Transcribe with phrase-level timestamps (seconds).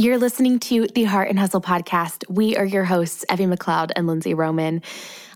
[0.00, 2.24] You're listening to the Heart and Hustle podcast.
[2.30, 4.80] We are your hosts, Evie McLeod and Lindsay Roman.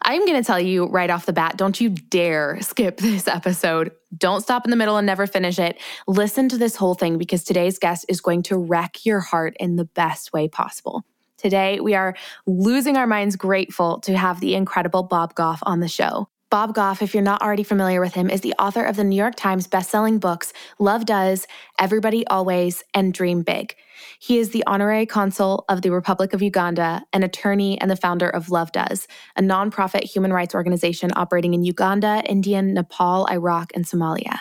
[0.00, 3.92] I'm going to tell you right off the bat don't you dare skip this episode.
[4.16, 5.78] Don't stop in the middle and never finish it.
[6.06, 9.76] Listen to this whole thing because today's guest is going to wreck your heart in
[9.76, 11.04] the best way possible.
[11.36, 15.88] Today, we are losing our minds grateful to have the incredible Bob Goff on the
[15.88, 16.26] show.
[16.54, 19.16] Bob Goff, if you're not already familiar with him, is the author of the New
[19.16, 21.48] York Times bestselling books Love Does,
[21.80, 23.74] Everybody Always, and Dream Big.
[24.20, 28.28] He is the honorary consul of the Republic of Uganda, an attorney, and the founder
[28.28, 33.84] of Love Does, a nonprofit human rights organization operating in Uganda, India, Nepal, Iraq, and
[33.84, 34.38] Somalia.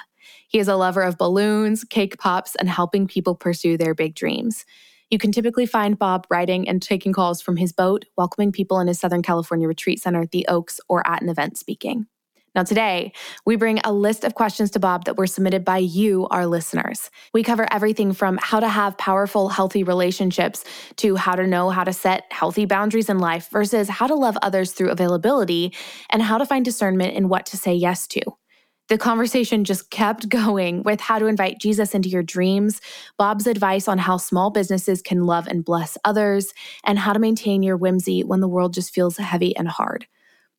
[0.47, 4.65] He is a lover of balloons, cake pops, and helping people pursue their big dreams.
[5.13, 8.87] You can typically find Bob writing and taking calls from his boat, welcoming people in
[8.87, 12.07] his Southern California retreat center, The Oaks, or at an event speaking.
[12.55, 13.13] Now, today,
[13.45, 17.11] we bring a list of questions to Bob that were submitted by you, our listeners.
[17.31, 20.63] We cover everything from how to have powerful, healthy relationships
[20.95, 24.35] to how to know how to set healthy boundaries in life versus how to love
[24.41, 25.75] others through availability
[26.09, 28.21] and how to find discernment in what to say yes to.
[28.89, 32.81] The conversation just kept going with how to invite Jesus into your dreams,
[33.17, 36.53] Bob's advice on how small businesses can love and bless others,
[36.83, 40.07] and how to maintain your whimsy when the world just feels heavy and hard.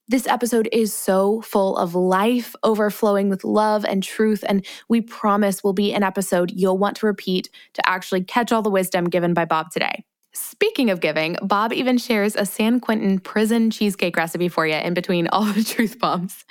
[0.07, 5.65] This episode is so full of life, overflowing with love and truth, and we promise
[5.65, 9.33] will be an episode you'll want to repeat to actually catch all the wisdom given
[9.33, 10.05] by Bob today.
[10.35, 14.93] Speaking of giving, Bob even shares a San Quentin prison cheesecake recipe for you in
[14.93, 16.45] between all the truth bombs.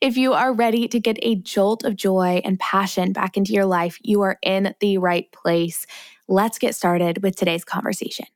[0.00, 3.64] If you are ready to get a jolt of joy and passion back into your
[3.64, 5.86] life, you are in the right place.
[6.28, 8.26] Let's get started with today's conversation.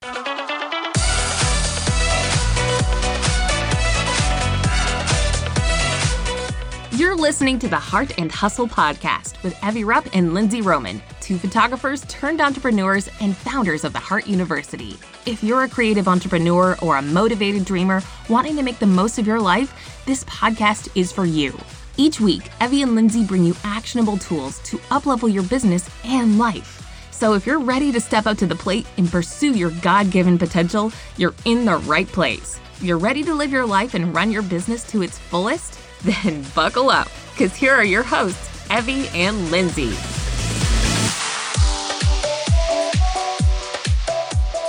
[6.92, 11.38] You're listening to the Heart and Hustle podcast with Evie Rupp and Lindsay Roman, two
[11.38, 14.96] photographers turned entrepreneurs and founders of the Heart University.
[15.26, 19.26] If you're a creative entrepreneur or a motivated dreamer wanting to make the most of
[19.26, 21.58] your life, this podcast is for you.
[21.96, 26.78] Each week, Evie and Lindsay bring you actionable tools to uplevel your business and life.
[27.10, 30.38] So if you're ready to step up to the plate and pursue your God given
[30.38, 32.58] potential, you're in the right place.
[32.80, 35.78] You're ready to live your life and run your business to its fullest?
[36.02, 39.92] Then buckle up, because here are your hosts, Evie and Lindsay.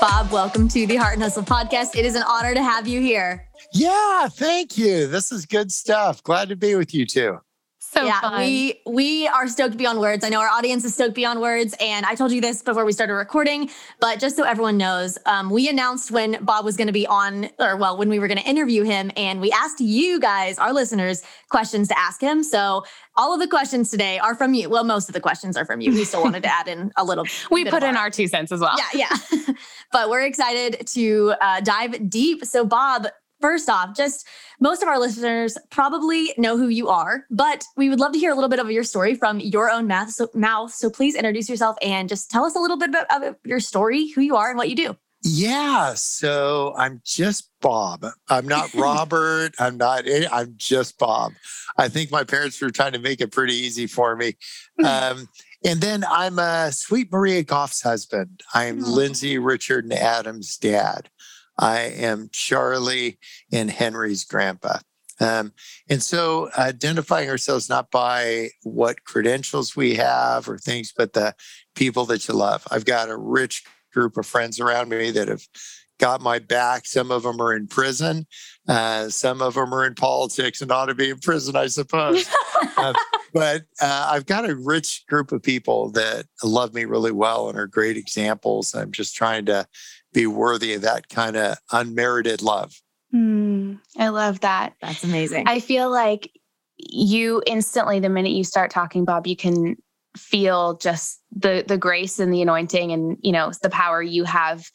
[0.02, 1.96] Bob, welcome to the Heart and Hustle podcast.
[1.96, 3.48] It is an honor to have you here.
[3.72, 5.06] Yeah, thank you.
[5.06, 6.24] This is good stuff.
[6.24, 7.38] Glad to be with you too.
[7.92, 8.40] So yeah, fun.
[8.40, 10.24] we we are stoked beyond words.
[10.24, 12.94] I know our audience is stoked beyond words, and I told you this before we
[12.94, 13.70] started recording,
[14.00, 17.50] but just so everyone knows, um, we announced when Bob was going to be on,
[17.60, 20.72] or well, when we were going to interview him, and we asked you guys, our
[20.72, 22.44] listeners, questions to ask him.
[22.44, 22.86] So
[23.18, 24.70] all of the questions today are from you.
[24.70, 25.92] Well, most of the questions are from you.
[25.92, 27.26] We still wanted to add in a little.
[27.52, 28.78] we put in our two cents as well.
[28.96, 29.54] Yeah, yeah.
[29.92, 32.46] but we're excited to uh, dive deep.
[32.46, 33.08] So, Bob,
[33.42, 34.28] First off, just
[34.60, 38.32] most of our listeners probably know who you are, but we would love to hear
[38.32, 40.12] a little bit of your story from your own mouth.
[40.12, 40.72] So, mouth.
[40.74, 44.22] so please introduce yourself and just tell us a little bit about your story, who
[44.22, 44.96] you are, and what you do.
[45.24, 48.06] Yeah, so I'm just Bob.
[48.30, 49.54] I'm not Robert.
[49.60, 50.06] I'm not.
[50.32, 51.34] I'm just Bob.
[51.78, 54.36] I think my parents were trying to make it pretty easy for me.
[54.84, 55.28] Um,
[55.64, 58.42] and then I'm a Sweet Maria Goff's husband.
[58.54, 58.90] I'm oh.
[58.90, 61.10] Lindsay, Richard, and Adam's dad.
[61.62, 63.20] I am Charlie
[63.52, 64.80] and Henry's grandpa.
[65.20, 65.54] Um,
[65.88, 71.36] and so identifying ourselves not by what credentials we have or things, but the
[71.76, 72.68] people that you love.
[72.72, 73.64] I've got a rich
[73.94, 75.44] group of friends around me that have
[76.00, 76.88] got my back.
[76.88, 78.26] Some of them are in prison.
[78.68, 82.28] Uh, some of them are in politics and ought to be in prison, I suppose.
[82.78, 82.94] uh,
[83.34, 87.58] but uh, I've got a rich group of people that love me really well and
[87.58, 88.76] are great examples.
[88.76, 89.68] I'm just trying to
[90.14, 92.74] be worthy of that kind of unmerited love.
[93.14, 94.74] Mm, I love that.
[94.82, 95.46] That's amazing.
[95.48, 96.32] I feel like
[96.78, 99.76] you instantly, the minute you start talking, Bob, you can
[100.18, 104.70] feel just the the grace and the anointing and you know the power you have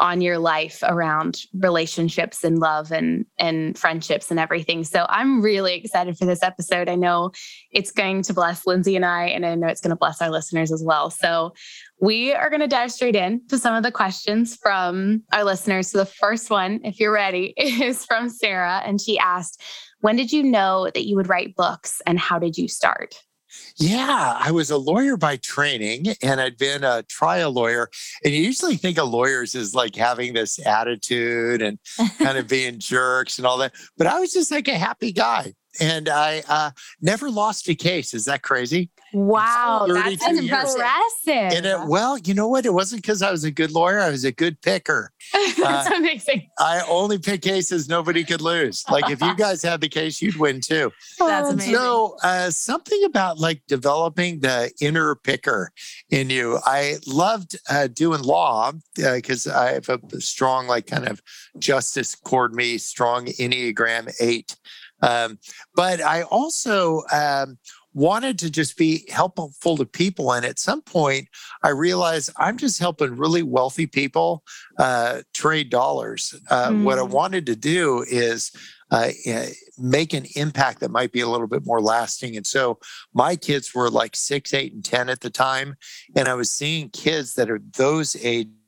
[0.00, 4.82] on your life around relationships and love and and friendships and everything.
[4.82, 6.88] So I'm really excited for this episode.
[6.88, 7.30] I know
[7.70, 10.30] it's going to bless Lindsay and I and I know it's going to bless our
[10.30, 11.10] listeners as well.
[11.10, 11.52] So
[12.00, 15.90] we are going to dive straight in to some of the questions from our listeners.
[15.90, 19.62] So the first one, if you're ready, is from Sarah and she asked,
[20.00, 23.14] "When did you know that you would write books and how did you start?"
[23.76, 27.88] Yeah, I was a lawyer by training and I'd been a trial lawyer.
[28.24, 31.78] And you usually think of lawyers as like having this attitude and
[32.18, 33.72] kind of being jerks and all that.
[33.96, 35.54] But I was just like a happy guy.
[35.80, 36.70] and I uh,
[37.00, 38.12] never lost a case.
[38.12, 38.90] Is that crazy?
[39.12, 40.44] Wow, that's 32 years.
[40.44, 41.56] impressive.
[41.56, 42.66] And it, well, you know what?
[42.66, 44.00] It wasn't because I was a good lawyer.
[44.00, 45.12] I was a good picker.
[45.58, 46.48] that's amazing.
[46.58, 48.84] I only pick cases nobody could lose.
[48.90, 50.92] Like if you guys had the case, you'd win too.
[51.18, 51.74] That's Oh, amazing.
[51.74, 55.72] So uh, something about like developing the inner picker
[56.10, 56.58] in you.
[56.64, 61.20] I loved uh, doing law because I have a strong, like kind of
[61.58, 64.56] justice cord me, strong Enneagram eight.
[65.02, 65.38] Um,
[65.74, 67.56] but I also um,
[67.94, 70.32] wanted to just be helpful to people.
[70.32, 71.28] And at some point,
[71.62, 74.44] I realized I'm just helping really wealthy people
[74.78, 76.34] uh, trade dollars.
[76.50, 77.10] Uh, What I Mm.
[77.10, 78.52] wanted to do is
[78.92, 82.36] uh, eh, make an impact that might be a little bit more lasting.
[82.36, 82.78] And so
[83.14, 85.76] my kids were like six, eight, and 10 at the time.
[86.16, 88.16] And I was seeing kids that are those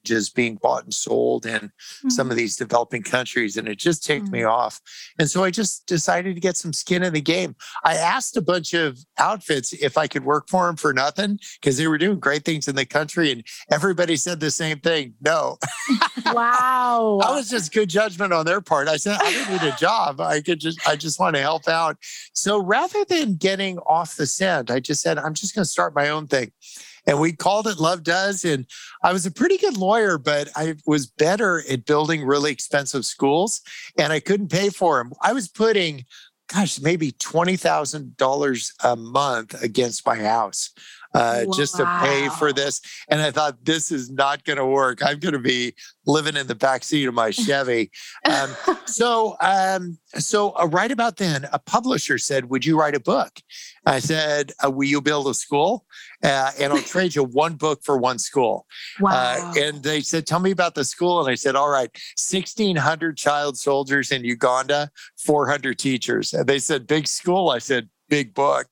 [0.05, 1.71] ages being bought and sold in
[2.09, 2.39] some of mm-hmm.
[2.39, 3.57] these developing countries.
[3.57, 4.51] And it just ticked me mm.
[4.51, 4.81] off.
[5.19, 7.55] And so I just decided to get some skin in the game.
[7.85, 11.77] I asked a bunch of outfits if I could work for them for nothing because
[11.77, 13.31] they were doing great things in the country.
[13.31, 15.59] And everybody said the same thing no.
[16.27, 17.19] Wow.
[17.21, 18.89] That was just good judgment on their part.
[18.89, 20.21] I said, I didn't need a job.
[20.21, 21.97] I could just, I just want to help out.
[22.33, 25.95] So rather than getting off the scent, I just said, I'm just going to start
[25.95, 26.53] my own thing.
[27.07, 28.45] And we called it Love Does.
[28.45, 28.67] And
[29.03, 33.61] I was a pretty good lawyer, but I was better at building really expensive schools
[33.99, 35.13] and I couldn't pay for them.
[35.21, 36.05] I was putting,
[36.53, 40.71] gosh, maybe $20,000 a month against my house
[41.14, 42.81] uh, just to pay for this.
[43.09, 45.05] And I thought, this is not going to work.
[45.05, 45.75] I'm going to be
[46.06, 47.91] living in the back seat of my Chevy.
[48.29, 48.50] Um,
[48.87, 53.41] so, um, so uh, right about then, a publisher said, "Would you write a book?"
[53.87, 55.87] I said, uh, "Will you build a school?"
[56.23, 58.67] Uh, and I'll trade you one book for one school.
[59.00, 59.11] wow.
[59.12, 62.76] Uh, and they said, "Tell me about the school." And I said, "All right, sixteen
[62.76, 64.91] hundred child soldiers in Uganda,
[65.25, 68.67] four hundred teachers." And they said, "Big school." I said, "Big book."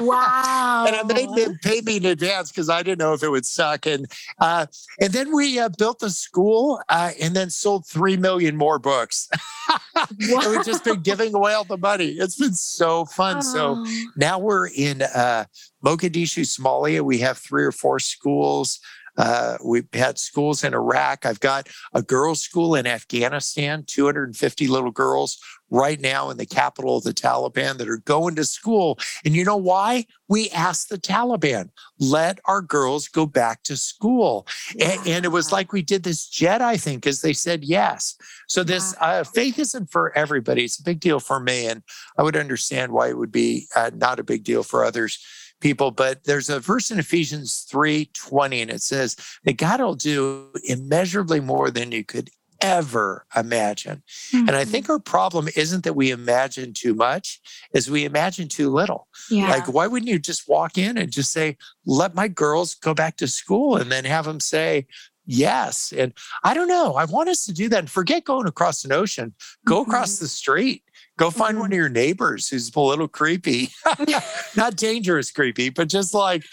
[0.00, 0.84] wow.
[0.86, 3.46] and I made them pay me in advance because I didn't know if it would
[3.46, 3.86] suck.
[3.86, 4.06] And
[4.40, 4.66] uh,
[5.00, 9.28] and then we uh, built the school uh, and then sold three million more books.
[9.94, 12.08] and we've just been giving away all the money.
[12.08, 13.42] It's been so fun.
[13.42, 13.86] So Oh.
[14.16, 15.44] now we're in uh,
[15.84, 17.02] Mogadishu, Somalia.
[17.02, 18.80] We have three or four schools.
[19.16, 21.26] Uh, we've had schools in Iraq.
[21.26, 25.38] I've got a girls' school in Afghanistan, 250 little girls
[25.70, 28.98] right now in the capital of the Taliban that are going to school.
[29.24, 30.06] And you know why?
[30.28, 34.46] We asked the Taliban, let our girls go back to school.
[34.80, 38.16] And, and it was like we did this Jedi thing because they said yes.
[38.46, 40.64] So this uh, faith isn't for everybody.
[40.64, 41.66] It's a big deal for me.
[41.66, 41.82] And
[42.18, 45.18] I would understand why it would be uh, not a big deal for others
[45.60, 49.94] people but there's a verse in ephesians 3 20 and it says that god will
[49.94, 54.02] do immeasurably more than you could ever imagine.
[54.32, 54.70] And i mm-hmm.
[54.70, 57.40] think our problem isn't that we imagine too much
[57.72, 59.08] is we imagine too little.
[59.30, 59.50] Yeah.
[59.50, 61.56] like why wouldn't you just walk in and just say
[61.86, 64.86] let my girls go back to school and then have them say
[65.30, 68.84] yes and i don't know i want us to do that and forget going across
[68.84, 69.34] an ocean.
[69.66, 70.24] Go across mm-hmm.
[70.24, 70.82] the street.
[71.18, 71.80] Go find one of mm-hmm.
[71.80, 73.70] your neighbors who's a little creepy.
[74.56, 76.44] Not dangerous creepy but just like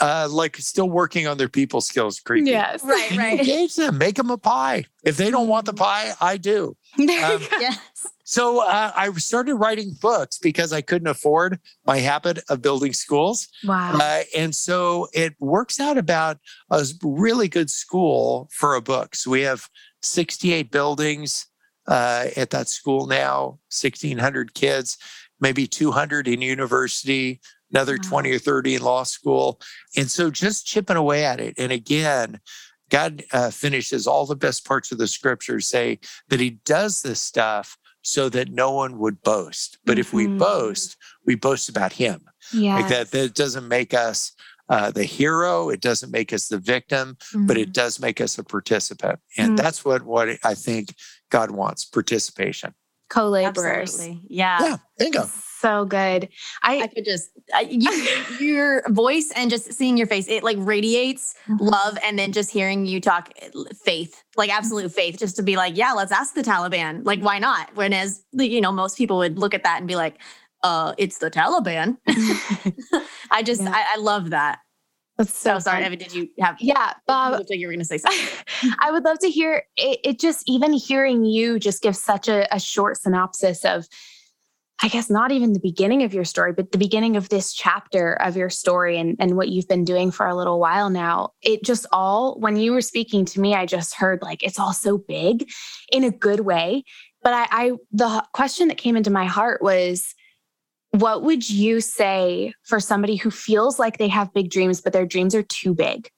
[0.00, 2.82] uh like still working on their people skills creepy yes.
[2.84, 3.38] Right, And right.
[3.40, 7.06] engage them make them a pie if they don't want the pie i do Um,
[7.08, 7.78] yes.
[8.24, 13.48] so uh, I started writing books because I couldn't afford my habit of building schools.
[13.64, 13.96] Wow.
[13.98, 16.36] Uh, and so it works out about
[16.70, 19.14] a really good school for a book.
[19.16, 19.68] So we have
[20.02, 21.46] 68 buildings
[21.88, 24.98] uh, at that school now, 1,600 kids,
[25.40, 27.40] maybe 200 in university,
[27.72, 28.08] another Wow.
[28.22, 29.60] 20 or 30 in law school.
[29.96, 31.54] And so just chipping away at it.
[31.58, 32.40] And again,
[32.90, 35.98] God uh, finishes all the best parts of the scriptures say
[36.28, 39.78] that he does this stuff so that no one would boast.
[39.86, 40.38] But if we Mhm.
[40.38, 42.28] boast, we boast about him.
[42.52, 42.74] yeah.
[42.76, 44.32] Like that, that doesn't make us
[44.68, 45.68] uh, the hero.
[45.68, 49.18] It doesn't make us the victim, but it does make us a participant.
[49.36, 49.56] And Mm.
[49.56, 50.94] that's what, what I think
[51.30, 52.72] God wants participation.
[53.10, 54.08] co-laborers.
[54.28, 54.58] Yeah.
[54.62, 55.28] Yeah, bingo.
[55.62, 56.28] So good.
[56.64, 57.90] I I could just I, you,
[58.44, 62.84] your voice and just seeing your face, it like radiates love, and then just hearing
[62.84, 63.48] you talk eh,
[63.84, 67.38] faith, like absolute faith, just to be like, yeah, let's ask the Taliban, like why
[67.38, 67.70] not?
[67.74, 70.18] Whereas you know most people would look at that and be like,
[70.64, 71.96] uh, it's the Taliban.
[73.30, 73.70] I just Yeah.
[73.72, 74.58] I, I love that.
[75.16, 75.84] that's So so sorry.
[75.84, 76.56] Evie, did you have?
[76.60, 77.34] Yeah, Bob.
[77.38, 78.74] looked like you were going to say something.
[78.80, 82.52] I would love to hear it, it just even hearing you just give such a,
[82.52, 83.86] a short synopsis of
[84.84, 88.14] I guess not even the beginning of your story, but the beginning of this chapter
[88.14, 91.30] of your story and, and what you've been doing for a little while now.
[91.40, 94.72] It just all, when you were speaking to me, I just heard like it's all
[94.72, 95.48] so big
[95.92, 96.82] in a good way.
[97.22, 100.16] But I, I the question that came into my heart was
[100.90, 105.06] what would you say for somebody who feels like they have big dreams, but their
[105.06, 106.10] dreams are too big?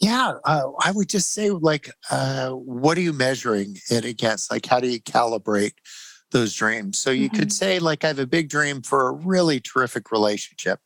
[0.00, 4.50] Yeah, uh, I would just say, like, uh, what are you measuring it against?
[4.50, 5.74] Like, how do you calibrate
[6.32, 6.98] those dreams?
[6.98, 7.38] So you mm-hmm.
[7.38, 10.80] could say, like, I have a big dream for a really terrific relationship.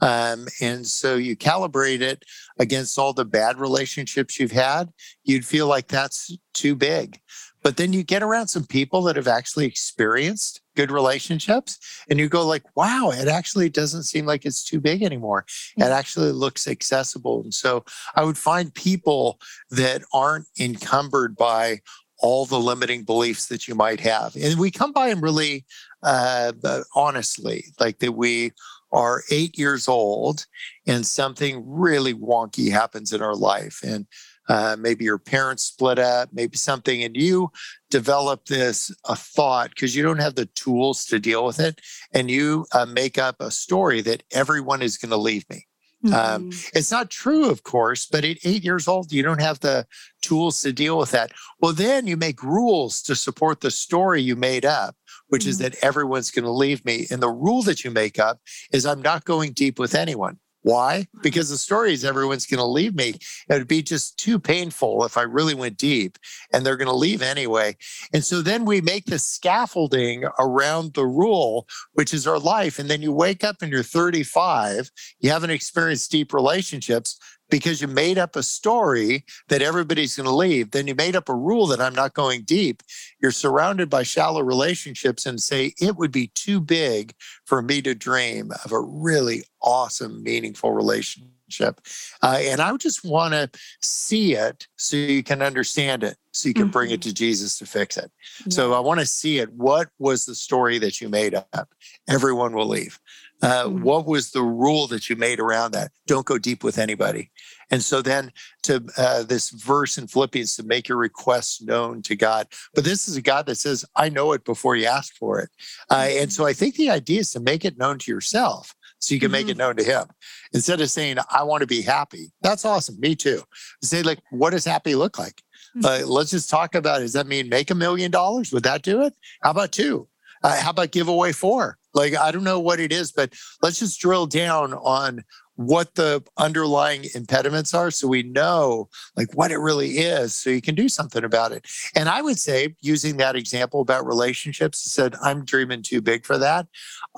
[0.00, 2.24] Um, and so you calibrate it
[2.58, 7.20] against all the bad relationships you've had, you'd feel like that's too big.
[7.62, 11.78] But then you get around some people that have actually experienced good relationships
[12.10, 15.46] and you go like, wow, it actually doesn't seem like it's too big anymore.
[15.78, 17.40] It actually looks accessible.
[17.42, 21.80] And so I would find people that aren't encumbered by
[22.24, 24.34] all the limiting beliefs that you might have.
[24.34, 25.66] And we come by them really
[26.02, 26.52] uh,
[26.94, 28.52] honestly, like that we
[28.92, 30.46] are eight years old
[30.86, 33.80] and something really wonky happens in our life.
[33.84, 34.06] And
[34.48, 37.50] uh, maybe your parents split up, maybe something, and you
[37.90, 41.80] develop this a thought because you don't have the tools to deal with it,
[42.12, 45.66] and you uh, make up a story that everyone is going to leave me.
[46.04, 46.34] Um, mm-hmm.
[46.34, 49.86] Um, it's not true, of course, but at eight years old, you don't have the
[50.22, 51.32] tools to deal with that.
[51.60, 54.96] Well, then you make rules to support the story you made up,
[55.28, 55.50] which mm-hmm.
[55.50, 57.06] is that everyone's going to leave me.
[57.10, 58.40] And the rule that you make up
[58.72, 60.38] is I'm not going deep with anyone.
[60.64, 61.06] Why?
[61.22, 63.16] Because the story is everyone's going to leave me.
[63.50, 66.16] It would be just too painful if I really went deep
[66.54, 67.76] and they're going to leave anyway.
[68.14, 72.78] And so then we make the scaffolding around the rule, which is our life.
[72.78, 74.90] And then you wake up and you're 35,
[75.20, 77.18] you haven't experienced deep relationships
[77.50, 80.70] because you made up a story that everybody's going to leave.
[80.70, 82.82] Then you made up a rule that I'm not going deep.
[83.20, 87.94] You're surrounded by shallow relationships and say, it would be too big for me to
[87.94, 91.80] dream of a really awesome, meaningful relationship.
[92.22, 93.50] Uh, and I just want to
[93.82, 96.72] see it so you can understand it, so you can mm-hmm.
[96.72, 97.10] bring it mm-hmm.
[97.10, 98.10] to Jesus to fix it.
[98.40, 98.46] Yeah.
[98.48, 99.52] So I want to see it.
[99.52, 101.68] What was the story that you made up?
[102.08, 102.98] Everyone will leave.
[103.44, 103.82] Uh, mm-hmm.
[103.82, 105.92] what was the rule that you made around that?
[106.06, 107.30] Don't go deep with anybody.
[107.70, 108.32] And so then
[108.62, 112.46] to uh, this verse in Philippians to make your requests known to God.
[112.74, 115.50] But this is a God that says, I know it before you ask for it.
[115.90, 116.30] Uh, and mm-hmm.
[116.30, 119.30] so I think the idea is to make it known to yourself so you can
[119.30, 119.50] make mm-hmm.
[119.50, 120.06] it known to him
[120.54, 122.32] instead of saying, I want to be happy.
[122.40, 122.98] That's awesome.
[122.98, 123.42] Me too.
[123.82, 125.42] Say, like, what does happy look like?
[125.82, 127.04] Uh, let's just talk about it.
[127.04, 128.52] Does that mean make a million dollars?
[128.52, 129.12] Would that do it?
[129.42, 130.08] How about two?
[130.42, 131.78] Uh, how about give away four?
[131.94, 133.32] Like, I don't know what it is, but
[133.62, 135.24] let's just drill down on
[135.56, 140.60] what the underlying impediments are so we know like what it really is so you
[140.60, 141.64] can do something about it.
[141.94, 146.38] And i would say using that example about relationships said i'm dreaming too big for
[146.38, 146.66] that.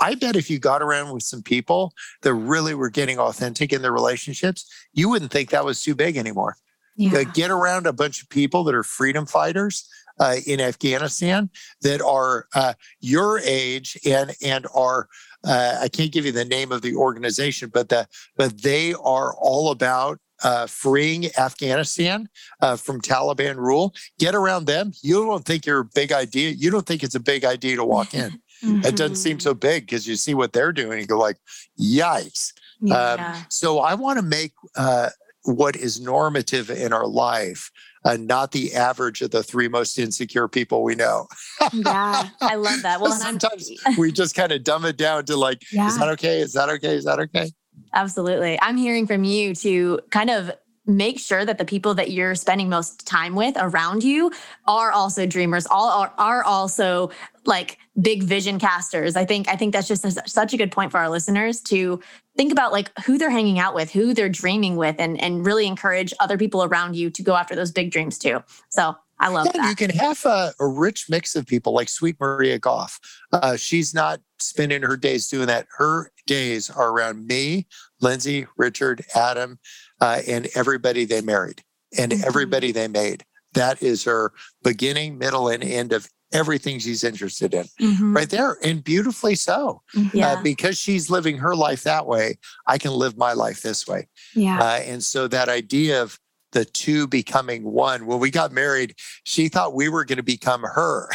[0.00, 1.92] I bet if you got around with some people
[2.22, 6.16] that really were getting authentic in their relationships you wouldn't think that was too big
[6.16, 6.56] anymore.
[6.98, 7.24] Yeah.
[7.24, 9.86] get around a bunch of people that are freedom fighters
[10.18, 11.50] uh, in Afghanistan
[11.82, 15.08] that are uh, your age and and are
[15.44, 19.34] uh, I can't give you the name of the organization, but the but they are
[19.36, 22.28] all about uh, freeing Afghanistan
[22.60, 23.94] uh, from Taliban rule.
[24.18, 24.92] Get around them.
[25.02, 26.50] You don't think you're a big idea.
[26.50, 28.30] You don't think it's a big idea to walk in.
[28.62, 28.80] mm-hmm.
[28.84, 31.00] It doesn't seem so big because you see what they're doing.
[31.00, 31.38] You go like,
[31.80, 32.52] yikes.
[32.80, 32.96] Yeah.
[32.96, 35.10] Um, so I want to make uh,
[35.46, 37.70] what is normative in our life
[38.06, 41.26] uh, not the average of the three most insecure people we know.
[41.72, 43.00] yeah, I love that.
[43.06, 45.88] Well, sometimes we just kind of dumb it down to like, yeah.
[45.88, 46.40] is that okay?
[46.40, 46.94] Is that okay?
[46.94, 47.50] Is that okay?
[47.94, 48.58] Absolutely.
[48.62, 50.52] I'm hearing from you to kind of
[50.86, 54.30] make sure that the people that you're spending most time with around you
[54.66, 57.10] are also dreamers all are, are also
[57.44, 60.90] like big vision casters i think i think that's just a, such a good point
[60.90, 62.00] for our listeners to
[62.36, 65.66] think about like who they're hanging out with who they're dreaming with and and really
[65.66, 69.46] encourage other people around you to go after those big dreams too so I love
[69.46, 69.70] yeah, that.
[69.70, 73.00] You can have a, a, rich mix of people like Sweet Maria Goff.
[73.32, 75.66] Uh, she's not spending her days doing that.
[75.78, 77.66] Her days are around me,
[78.00, 79.58] Lindsay, Richard, Adam,
[80.00, 81.62] uh, and everybody they married
[81.96, 82.24] and mm-hmm.
[82.26, 83.24] everybody they made.
[83.54, 88.16] That is her beginning, middle, and end of everything she's interested in mm-hmm.
[88.16, 90.08] right there and beautifully so mm-hmm.
[90.08, 90.32] uh, yeah.
[90.32, 92.36] uh, because she's living her life that way
[92.66, 96.18] i can live my life this way yeah uh, and so that idea of
[96.56, 98.06] the two becoming one.
[98.06, 98.94] When we got married
[99.24, 101.10] she thought we were going to become her.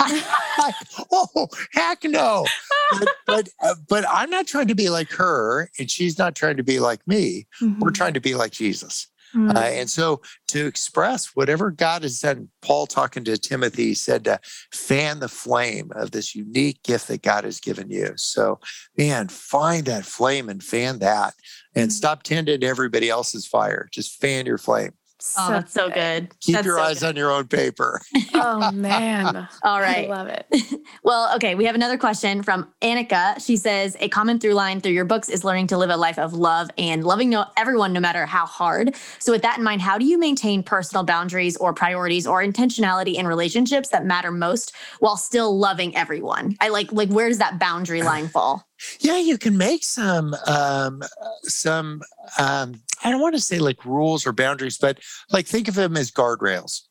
[1.12, 2.46] Oh heck no.
[2.98, 6.56] But but, uh, but, i'm not trying to be like her and she's not trying
[6.56, 7.46] to be like me.
[7.60, 7.80] Mm-hmm.
[7.80, 9.56] we're trying to be like jesus mm-hmm.
[9.56, 14.38] uh, and so to express whatever god has done paul talking to timothy said to
[14.72, 18.58] fan the flame of this unique gift that god has given you so
[18.96, 21.34] man find that flame and fan that
[21.74, 21.90] and mm-hmm.
[21.90, 24.92] stop tending everybody else's fire just fan your flame
[25.38, 26.30] Oh, that's so good.
[26.40, 27.08] Keep That's your so eyes good.
[27.10, 28.00] on your own paper.
[28.34, 29.48] Oh man.
[29.62, 30.08] All right.
[30.08, 30.46] I love it.
[31.02, 33.44] Well, okay, we have another question from Annika.
[33.44, 36.18] She says, A common through line through your books is learning to live a life
[36.18, 38.94] of love and loving no- everyone no matter how hard.
[39.18, 43.14] So, with that in mind, how do you maintain personal boundaries or priorities or intentionality
[43.14, 46.56] in relationships that matter most while still loving everyone?
[46.60, 48.66] I like, like, where does that boundary line fall?
[49.00, 51.02] Yeah, you can make some um,
[51.42, 52.02] some
[52.38, 54.98] um, I don't want to say like rules or boundaries, but
[55.30, 56.82] like think of them as guardrails.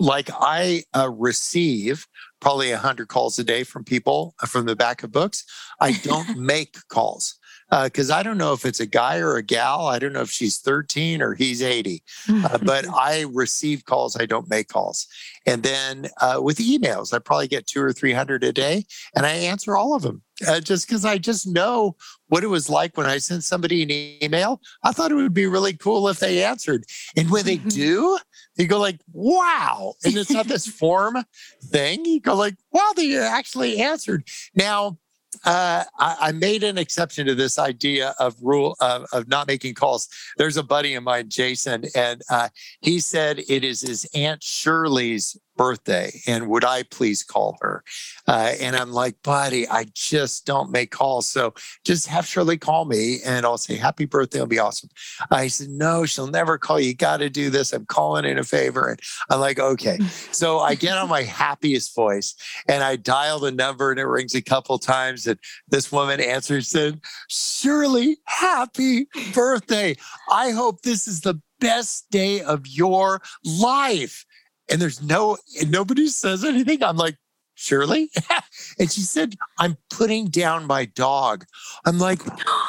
[0.00, 2.06] Like I uh, receive
[2.40, 5.44] probably a hundred calls a day from people uh, from the back of books.
[5.80, 7.38] I don't make calls
[7.82, 9.86] because I don't know if it's a guy or a gal.
[9.86, 12.02] I don't know if she's 13 or he's 80.
[12.28, 14.16] Uh, but I receive calls.
[14.16, 15.06] I don't make calls.
[15.46, 19.32] And then uh, with emails, I probably get two or 300 a day and I
[19.32, 21.96] answer all of them uh, just because I just know
[22.28, 24.60] what it was like when I sent somebody an email.
[24.82, 26.84] I thought it would be really cool if they answered.
[27.16, 28.18] And when they do,
[28.56, 29.94] you go like, wow.
[30.04, 31.16] And it's not this form
[31.64, 32.04] thing.
[32.04, 34.26] You go like, wow, they actually answered.
[34.54, 34.98] Now,
[35.44, 39.74] uh, I, I made an exception to this idea of rule of, of not making
[39.74, 40.08] calls.
[40.36, 42.48] There's a buddy of mine, Jason, and uh,
[42.80, 47.84] he said it is his aunt Shirley's birthday, and would I please call her?
[48.26, 52.84] Uh, and I'm like, buddy, I just don't make calls, so just have Shirley call
[52.84, 54.38] me, and I'll say happy birthday.
[54.38, 54.90] It'll be awesome.
[55.30, 56.94] I said, no, she'll never call you.
[56.94, 57.72] Got to do this.
[57.72, 59.98] I'm calling in a favor, and I'm like, okay.
[60.34, 62.34] So I get on my happiest voice,
[62.68, 66.68] and I dial the number, and it rings a couple times, and this woman answers
[66.68, 69.96] said, Shirley, happy birthday.
[70.30, 74.24] I hope this is the best day of your life.
[74.70, 76.82] And there's no, nobody says anything.
[76.82, 77.16] I'm like,
[77.54, 78.10] Shirley?
[78.78, 81.44] and she said, I'm putting down my dog.
[81.84, 82.20] I'm like,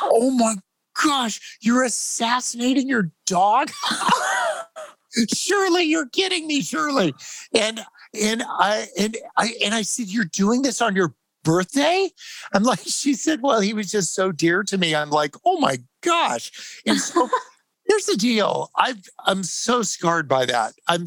[0.03, 0.55] oh my
[1.03, 3.71] gosh, you're assassinating your dog?
[5.33, 7.13] Surely you're kidding me, Shirley.
[7.53, 7.85] And
[8.21, 12.09] and I and I and I said, You're doing this on your birthday?
[12.53, 14.95] I'm like, she said, Well, he was just so dear to me.
[14.95, 16.81] I'm like, oh my gosh.
[16.85, 17.29] And so
[17.87, 18.71] here's the deal.
[18.75, 20.73] I've I'm so scarred by that.
[20.87, 21.05] I'm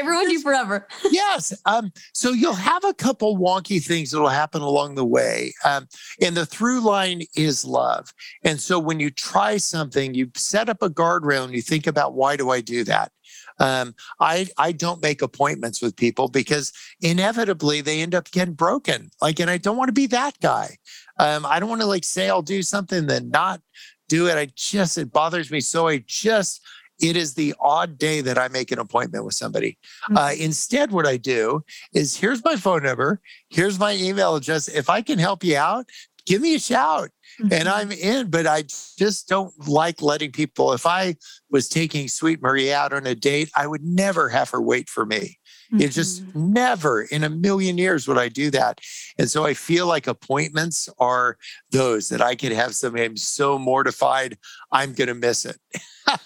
[0.00, 0.88] It ruined you forever.
[1.10, 1.52] yes.
[1.66, 5.52] Um, so you'll have a couple wonky things that'll happen along the way.
[5.64, 5.88] Um,
[6.22, 8.14] and the through line is love.
[8.42, 12.14] And so when you try something, you set up a guardrail and you think about
[12.14, 13.12] why do I do that?
[13.58, 19.10] Um, I I don't make appointments with people because inevitably they end up getting broken.
[19.20, 20.78] Like, and I don't want to be that guy.
[21.18, 23.60] Um, I don't want to like say I'll do something then not
[24.08, 24.36] do it.
[24.36, 25.88] I just it bothers me so.
[25.88, 26.62] I just
[27.00, 29.78] it is the odd day that I make an appointment with somebody.
[30.14, 34.68] Uh, instead, what I do is here's my phone number, here's my email address.
[34.68, 35.88] If I can help you out,
[36.26, 37.10] give me a shout
[37.50, 38.30] and I'm in.
[38.30, 38.62] But I
[38.98, 41.16] just don't like letting people, if I
[41.50, 45.06] was taking Sweet Maria out on a date, I would never have her wait for
[45.06, 45.38] me.
[45.78, 48.80] It just never in a million years would I do that.
[49.18, 51.36] And so I feel like appointments are
[51.70, 54.36] those that I could have somebody I'm so mortified
[54.72, 55.58] I'm going to miss it.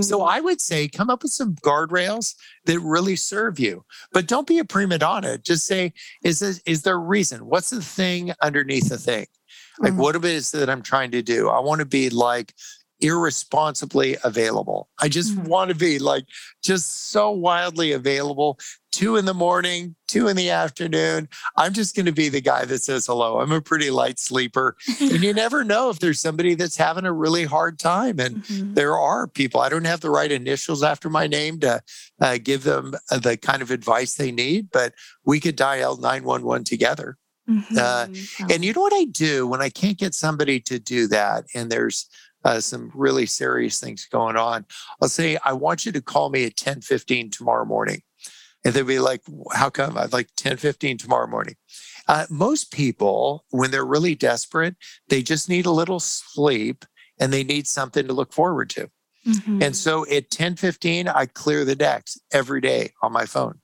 [0.00, 2.34] So I would say come up with some guardrails
[2.64, 3.84] that really serve you.
[4.12, 5.38] But don't be a prima donna.
[5.38, 5.92] Just say,
[6.24, 7.46] is this, is there a reason?
[7.46, 9.26] What's the thing underneath the thing?
[9.78, 9.98] Like Mhm.
[9.98, 11.48] what it is that I'm trying to do?
[11.50, 12.52] I want to be like
[13.00, 14.88] irresponsibly available.
[15.00, 15.44] I just Mhm.
[15.48, 16.24] want to be like
[16.62, 18.58] just so wildly available.
[18.98, 21.28] Two in the morning, two in the afternoon.
[21.56, 23.38] I'm just going to be the guy that says hello.
[23.38, 24.76] I'm a pretty light sleeper.
[25.00, 28.18] and you never know if there's somebody that's having a really hard time.
[28.18, 28.74] And Mhm.
[28.74, 31.80] there are people, I don't have the right initials after my name to
[32.20, 36.64] uh, give them uh, the kind of advice they need, but we could dial 911
[36.64, 37.18] together.
[37.76, 38.50] uh, Mhm.
[38.50, 41.70] And you know what I do when I can't get somebody to do that, and
[41.70, 42.08] there's
[42.44, 44.64] uh, some really serious things going on?
[45.02, 48.02] I'll say, I want you to call me at 10 15 tomorrow morning.
[48.64, 49.96] And they'd be like, how come?
[49.96, 51.54] I'd like 10 15 tomorrow morning.
[52.08, 54.76] Uh, most people, when they're really desperate,
[55.08, 56.84] they just need a little sleep
[57.20, 58.90] and they need something to look forward to.
[59.26, 59.62] Mhm.
[59.62, 63.60] And so at 10 15, I clear the decks every day on my phone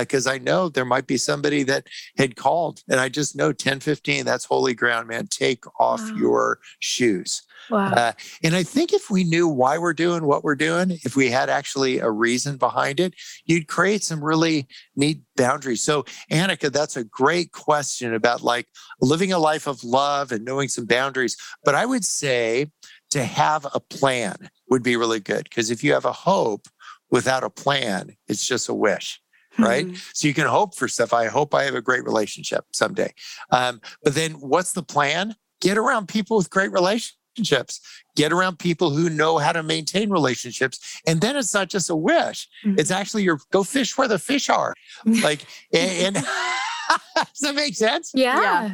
[0.00, 1.86] because I know there might be somebody that
[2.18, 5.26] had called and I just know 10 15, that's holy ground, man.
[5.28, 6.16] Take off Wow.
[6.16, 7.42] your shoes.
[7.70, 7.92] wow.
[7.92, 11.30] Uh, and I think if we knew why we're doing what we're doing, if we
[11.30, 15.82] had actually a reason behind it, you'd create some really neat boundaries.
[15.82, 18.66] So, Annika, that's a great question about like
[19.00, 21.36] living a life of love and knowing some boundaries.
[21.64, 22.70] But I would say
[23.10, 26.66] to have a plan would be really good because if you have a hope
[27.10, 29.20] without a plan, it's just a wish
[29.58, 29.86] right?
[29.86, 30.16] Mhm.
[30.16, 31.12] So you can hope for stuff.
[31.12, 33.12] I hope I have a great relationship someday.
[33.50, 35.36] Um, but then what's the plan?
[35.60, 37.18] Get around people with great relationships.
[37.36, 37.80] relationships.
[38.14, 40.78] Get around people who know how to maintain relationships.
[41.04, 42.78] And then it's not just a wish, Mhm.
[42.78, 44.72] it's actually your go fish where the fish are.
[45.04, 45.40] Like,
[45.72, 46.24] and, and
[47.16, 48.12] does that make sense?
[48.14, 48.40] Yeah.
[48.40, 48.70] Yeah.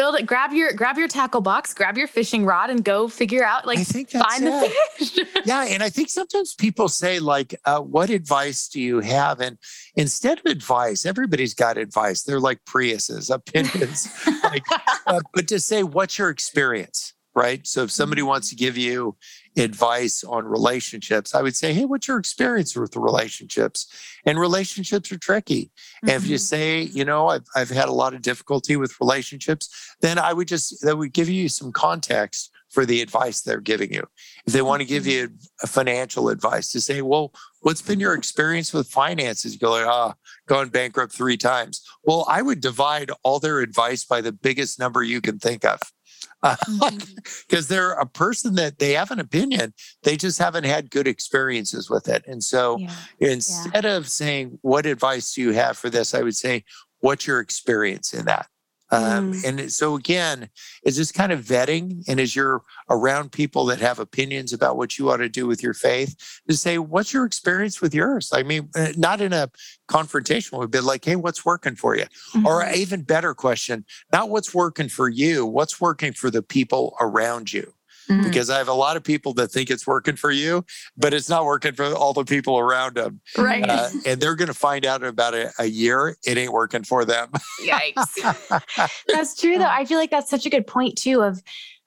[0.00, 0.24] Build it.
[0.24, 3.78] Grab your grab your tackle box, grab your fishing rod, and go figure out like
[3.80, 4.72] I think that's find the it.
[4.96, 5.26] fish.
[5.44, 9.58] Yeah, and I think sometimes people say like, uh, "What advice do you have?" And
[9.96, 12.22] instead of advice, everybody's got advice.
[12.22, 14.08] They're like Priuses, opinions.
[14.42, 14.62] like,
[15.06, 17.66] uh, but to say, "What's your experience?" Right.
[17.66, 19.16] So if somebody wants to give you
[19.60, 23.86] advice on relationships, I would say, "Hey, what's your experience with relationships?"
[24.24, 25.70] And relationships are tricky.
[26.02, 26.40] And if you Mhm.
[26.40, 29.68] say, you know, I've, I've had a lot of difficulty with relationships,
[30.00, 33.92] then I would just, that would give you some context for the advice they're giving
[33.92, 34.06] you.
[34.46, 35.30] If they want to give you
[35.62, 39.54] a financial advice to say, well, what's been your experience with finances?
[39.54, 40.14] You go like, ah,
[40.46, 41.82] gone bankrupt three times.
[42.04, 45.80] Well, I would divide all their advice by the biggest number you can think of.
[46.44, 47.14] Mm-hmm.
[47.48, 51.90] Because they're a person that they have an opinion, they just haven't had good experiences
[51.90, 52.24] with it.
[52.26, 52.94] And so, Yeah.
[53.18, 56.64] instead of saying what advice do you have for this i would say
[57.00, 58.46] what's your experience in that
[58.92, 59.44] um, Mm.
[59.60, 60.48] and so again
[60.84, 64.98] is this kind of vetting and as you're around people that have opinions about what
[64.98, 66.16] you ought to do with your faith
[66.48, 69.48] to say what's your experience with yours i mean uh, not in a
[69.88, 72.06] confrontational way but like hey what's working for you
[72.44, 72.68] or Mhm.
[72.68, 77.52] an even better question not what's working for you what's working for the people around
[77.52, 77.72] you
[78.08, 78.24] Mhm.
[78.24, 80.64] because I have a lot of people that think it's working for you,
[80.96, 83.20] but it's not working for all the people around them.
[83.36, 83.68] right.
[83.68, 86.82] Uh, and they're going to find out in about a, a year it ain't working
[86.84, 87.30] for them.
[87.62, 89.00] Yikes.
[89.08, 89.64] That's true though.
[89.66, 91.42] I feel like that's such a good point too of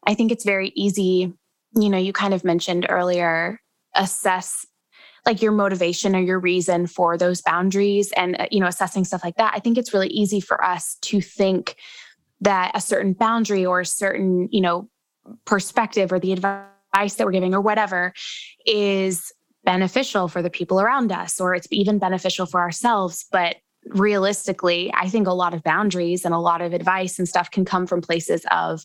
[0.06, 1.34] I think it's very easy,
[1.76, 3.62] you know, you kind of mentioned earlier
[3.96, 4.66] assess
[5.26, 9.24] like your motivation or your reason for those boundaries and uh, you know assessing stuff
[9.24, 9.54] like that.
[9.56, 11.76] I think it's really easy for us to think
[12.42, 14.90] that a certain boundary or a certain, you know,
[15.46, 18.14] perspective or the advice that we're giving or whatever
[18.66, 19.32] is
[19.64, 23.58] beneficial for the people around us or it's even beneficial for ourselves, but
[23.88, 27.66] realistically, I think a lot of boundaries and a lot of advice and stuff can
[27.66, 28.84] come from places of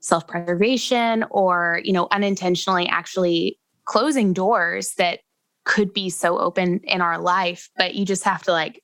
[0.00, 5.20] self-preservation or, you know, unintentionally actually closing doors that
[5.64, 8.82] could be so open in our life, but you just have to like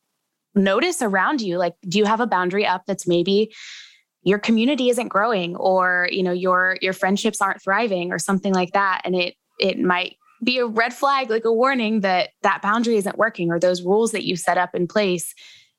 [0.56, 3.54] notice around you like do you have a boundary up that's maybe
[4.26, 8.72] your community isn't growing or, you know, your your friendships aren't thriving or something like
[8.72, 12.96] that and it it might be a red flag like a warning that that boundary
[12.96, 15.32] isn't working or those rules that you set up in place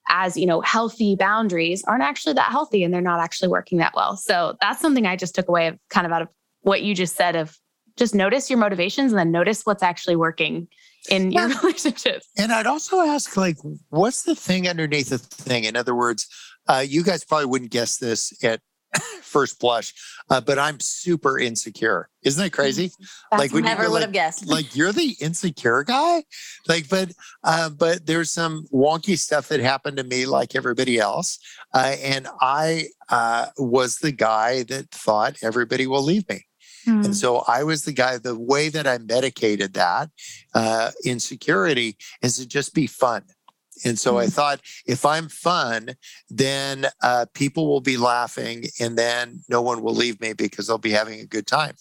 [0.08, 3.92] as you know healthy boundaries aren't actually that healthy and they're not actually working that
[3.94, 6.28] well so that's something i just took away of kind of out of
[6.62, 7.56] what you just said of
[7.96, 10.66] just notice your motivations and then notice what's actually working
[11.10, 11.58] in your Yeah.
[11.62, 13.56] relationships And I'd also ask, like,
[13.90, 15.64] what's the thing underneath the thing?
[15.64, 16.26] In other words,
[16.68, 18.60] uh, you guys probably wouldn't guess this at
[19.22, 19.92] first blush,
[20.30, 22.08] uh, but I'm super insecure.
[22.22, 22.90] Isn't that crazy?
[23.30, 24.46] That's like when Never would like- have guessed.
[24.56, 26.22] like you're the insecure guy
[26.66, 27.12] like but
[27.44, 31.38] uh, but there's some wonky stuff that happened to me like everybody else
[31.74, 36.44] uh, and i uh, was the guy that thought everybody will leave me
[36.86, 40.08] and so i was the guy the way that i medicated that
[40.54, 43.22] uh, insecurity is to just be fun
[43.84, 44.32] and so I Mm.
[44.32, 45.96] thought if I'm fun,
[46.28, 50.78] then uh, people will be laughing and then no one will leave me because they'll
[50.78, 51.74] be having a good time.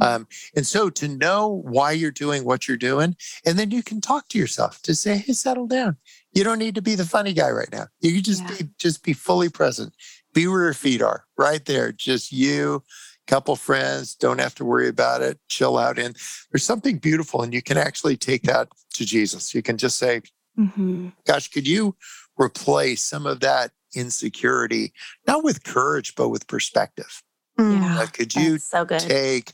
[0.00, 0.26] Um,
[0.56, 3.14] and so to know why you're doing what you're doing,
[3.46, 5.96] and then you can talk to yourself to say, hey, settle down.
[6.32, 7.86] You don't need to be the funny guy right now.
[8.00, 8.56] You can just Yeah.
[8.58, 9.94] be just be fully present.
[10.32, 11.92] Be where your feet are, right there.
[11.92, 12.82] Just you,
[13.28, 15.38] couple friends, don't have to worry about it.
[15.48, 15.96] Chill out.
[15.96, 16.16] And
[16.50, 19.54] there's something beautiful, and you can actually take that to Jesus.
[19.54, 20.22] You can just say,
[20.58, 21.12] Mhm.
[21.26, 21.96] gosh, could you
[22.40, 24.92] replace some of that insecurity,
[25.26, 27.22] not with courage, but with perspective?
[27.58, 27.96] Yeah.
[28.00, 29.00] Uh, could you so good.
[29.00, 29.52] take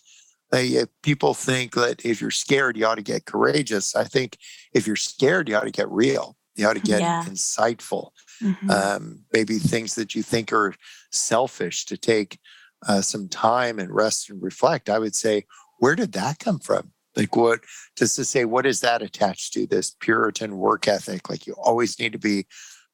[0.52, 4.36] uh, people think that if you're scared you ought to get courageous i think
[4.74, 7.24] if you're scared you ought to get real you ought to get Yeah.
[7.28, 8.10] insightful
[8.42, 8.70] Mhm.
[8.70, 10.74] um, maybe things that you think are
[11.12, 12.40] selfish to take
[12.88, 15.44] uh, some time and rest and reflect i would say
[15.78, 17.61] where did that come from like what
[17.96, 21.99] just to say what is that attached to this puritan work ethic like you always
[21.99, 22.46] need to be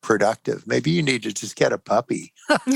[0.03, 2.33] productive maybe you need to just get a puppy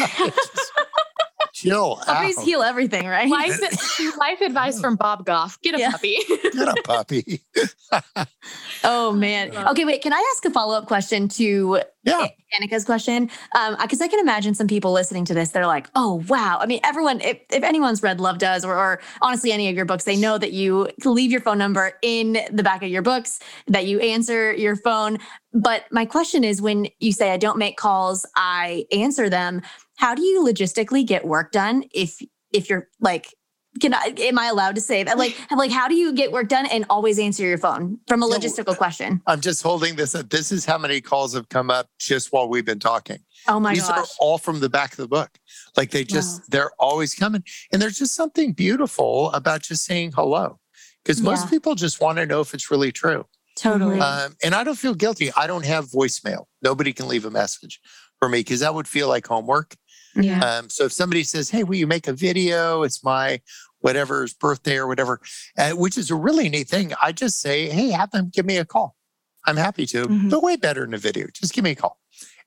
[1.53, 2.45] chill Puppies out.
[2.45, 3.29] heal everything, right?
[3.29, 3.61] life,
[4.19, 5.61] life advice from Bob Goff.
[5.61, 5.91] Get a Yeah.
[5.91, 6.19] puppy.
[6.53, 7.43] get a puppy
[8.85, 9.55] Oh man.
[9.69, 10.01] Okay, wait.
[10.03, 13.31] Can I ask a follow up question to yeah Annika's question?
[13.57, 16.67] Um, because I can imagine some people listening to this, they're like, "Oh wow!" I
[16.67, 17.21] mean, everyone.
[17.21, 20.39] If, if anyone's read Love Does, or, or honestly any of your books, they know
[20.39, 24.53] that you leave your phone number in the back of your books, that you answer
[24.53, 25.19] your phone.
[25.53, 29.63] But my question is, when you say I don't make calls, I answer them.
[29.97, 32.21] How do you logistically get work done if
[32.53, 33.35] if you're like
[33.81, 35.17] can I, am I allowed to say that?
[35.19, 38.29] Like, like, how do you get work done and always answer your phone from a
[38.29, 39.23] No, logistical question?
[39.27, 40.31] I'm just holding this up.
[40.31, 43.19] This is how many calls have come up just while we've been talking.
[43.49, 43.99] Oh my These gosh.
[43.99, 45.31] are all from the back of the book.
[45.77, 47.45] Like they just, they're always coming.
[47.73, 50.59] And there's just something beautiful about just saying hello.
[51.05, 51.51] Because most Yeah.
[51.51, 53.25] people just want to know if it's really true.
[53.57, 53.99] totally.
[54.01, 55.31] Um, and I don't feel guilty.
[55.37, 56.45] I don't have voicemail.
[56.63, 57.81] Nobody can leave a message
[58.19, 59.75] for me because that would feel like homework.
[60.15, 60.41] Yeah.
[60.45, 63.41] Um, so if somebody says, "Hey, will you make a video?" It's my
[63.81, 65.21] whatever's birthday or whatever,
[65.57, 66.93] uh, which is a really neat thing.
[67.03, 68.97] I just say, "Hey, have them give me a call."
[69.47, 70.31] I'm happy to, Mhm.
[70.31, 71.27] but way better in a video.
[71.33, 71.99] Just give me a call.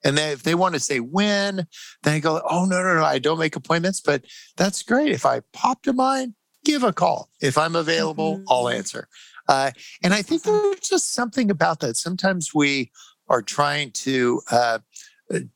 [0.04, 1.66] And then if they want to say when,
[2.04, 3.04] then I go, "Oh no, no, no!
[3.04, 4.26] I don't make appointments, but
[4.58, 5.12] that's great.
[5.12, 7.30] If I pop to mind, give a call.
[7.42, 8.76] If I'm available, I'll Mhm.
[8.76, 9.08] answer."
[9.48, 9.72] Uh,
[10.04, 11.98] and I think there's just something about that.
[11.98, 12.92] Sometimes we
[13.30, 14.80] are trying to uh,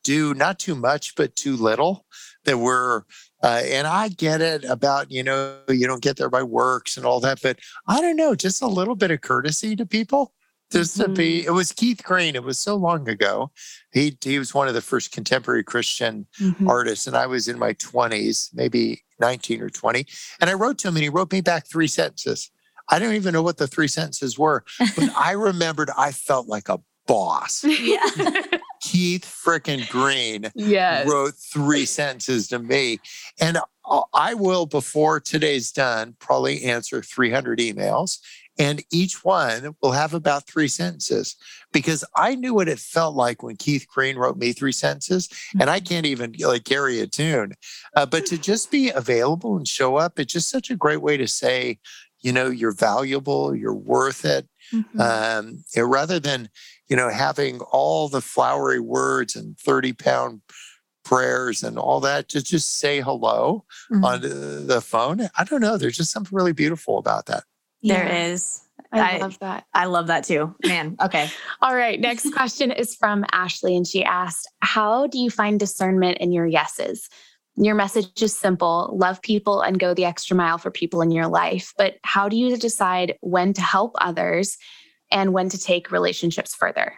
[0.02, 2.06] do not too much, but too little.
[2.44, 3.02] That we're,
[3.42, 7.04] uh, and I get it about, you know, you don't get there by works and
[7.04, 10.32] all that, but I don't know, just a little bit of courtesy to people.
[10.70, 12.36] Just to be, it was Keith Green.
[12.36, 13.50] It was so long ago.
[13.92, 16.68] He he was one of the first contemporary Christian Mhm.
[16.68, 20.06] artists, and I was in my 20s, maybe 19 or 20.
[20.42, 22.50] And I wrote to him, and he wrote me back three sentences.
[22.90, 26.68] I don't even know what the three sentences were, but I remembered I felt like
[26.68, 27.64] a boss.
[27.80, 28.10] yeah.
[28.80, 31.06] Keith frickin' Green yes.
[31.06, 32.98] wrote three sentences to me.
[33.40, 33.58] And
[34.12, 38.18] I will, before today's done, probably answer 300 emails.
[38.58, 41.36] And each one will have about three sentences
[41.72, 45.28] because I knew what it felt like when Keith Green wrote me three sentences.
[45.60, 47.52] And I can't even like carry a tune.
[47.94, 51.16] Uh, but to just be available and show up, it's just such a great way
[51.16, 51.78] to say,
[52.20, 55.00] you know, you're valuable, you're worth it Mhm.
[55.00, 56.48] um, you know, rather than
[56.88, 60.40] you know having all the flowery words and 30 pound
[61.04, 64.04] prayers and all that to just say hello Mhm.
[64.04, 67.44] on the- the phone i don't know there's just something really beautiful about that
[67.82, 68.24] There Yeah.
[68.32, 68.62] is.
[68.90, 69.64] I, I- love that.
[69.74, 70.54] I love that too.
[70.66, 70.96] Man.
[71.00, 71.30] Okay.
[71.62, 72.00] All right.
[72.00, 76.46] Next question is from Ashley, and she asked, How do you find discernment in your
[76.46, 77.08] yeses?
[77.60, 81.26] Your message is simple love people and go the extra mile for people in your
[81.26, 81.72] life.
[81.76, 84.56] But how do you decide when to help others
[85.10, 86.94] and when to take relationships further?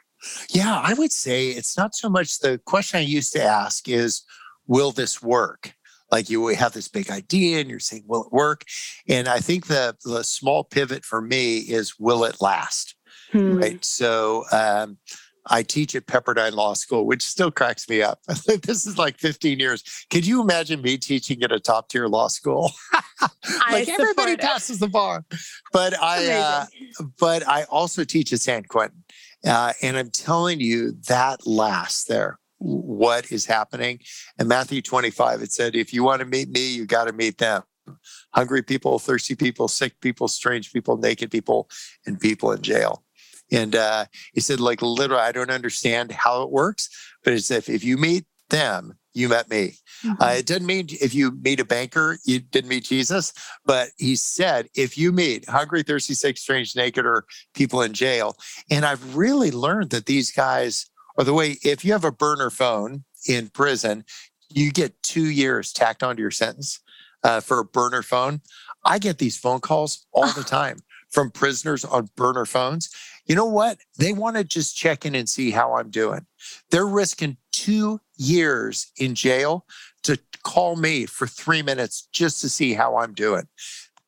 [0.51, 4.23] yeah i would say it's not so much the question i used to ask is
[4.67, 5.73] will this work
[6.13, 8.65] like you have this big idea and you're saying will it work
[9.09, 12.97] and i think the the small pivot for me is will it last
[13.33, 13.59] Hmm.
[13.59, 13.85] right?
[13.85, 14.99] So um,
[15.47, 18.21] I teach at Pepperdine Law School, which still cracks me up.
[18.27, 19.83] this is like 15 years.
[20.11, 22.73] Could you imagine me teaching at a top tier law school?
[23.71, 24.41] like everybody it.
[24.41, 25.25] passes the bar,
[25.73, 26.67] but I, uh,
[27.19, 29.03] but I also teach at San Quentin,
[29.47, 32.39] uh, and I'm telling you that lasts there.
[32.59, 34.01] What is happening?
[34.39, 37.39] In Matthew 25, it said, "If you want to meet me, you got to meet
[37.39, 37.63] them."
[38.35, 41.69] Hungry people, thirsty people, sick people, strange people, naked people,
[42.07, 43.03] and people in jail.
[43.53, 46.89] And uh, he said, like, literally, I don't understand how it works,
[47.25, 49.75] but it's if, if you meet them, you met me.
[50.05, 50.23] Mm-hmm.
[50.23, 53.33] Uh, it doesn't mean if you meet a banker, you didn't meet Jesus,
[53.65, 58.37] but he said, if you meet hungry, thirsty, sick, strange, naked, or people in jail.
[58.71, 60.87] And I've really learned that these guys
[61.19, 64.05] are the way, if you have a burner phone in prison,
[64.49, 66.81] you get two years tacked onto your sentence
[67.23, 68.41] uh, for a burner phone.
[68.85, 70.79] I get these phone calls all the time
[71.11, 72.89] from prisoners on burner phones.
[73.31, 73.79] You know what?
[73.97, 76.27] They want to just check in and see how I'm doing.
[76.73, 79.67] They're risking two years in jail
[80.03, 83.47] to call me for three minutes just to see how I'm doing.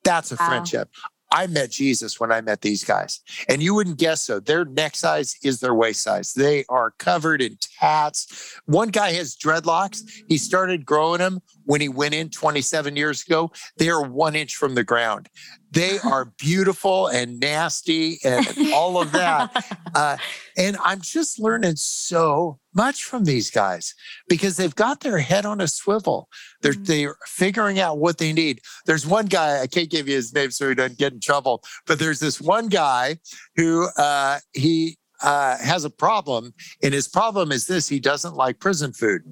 [0.02, 0.46] That's a Wow.
[0.46, 0.88] friendship.
[1.30, 4.40] I met Jesus when I met these guys, and you wouldn't guess so.
[4.40, 6.32] Their neck size is their waist size.
[6.32, 8.26] They are covered in tats.
[8.66, 10.02] One guy has dreadlocks.
[10.28, 13.52] He started growing them when he went in 27 years ago.
[13.78, 15.30] They are one inch from the ground.
[15.72, 19.50] They are beautiful and nasty and all of that.
[19.94, 20.16] Uh,
[20.56, 23.94] and I'm just learning so much from these guys
[24.26, 26.30] because they've got their head on a swivel.
[26.62, 26.86] They're Mhm.
[26.86, 28.60] they're figuring out what they need.
[28.86, 31.62] There's one guy I can't give you his name so he doesn't get in trouble,
[31.86, 33.18] but there's this one guy
[33.56, 34.96] who uh, he.
[35.22, 39.22] Uh, has a problem, and his problem is this: he doesn't like prison food.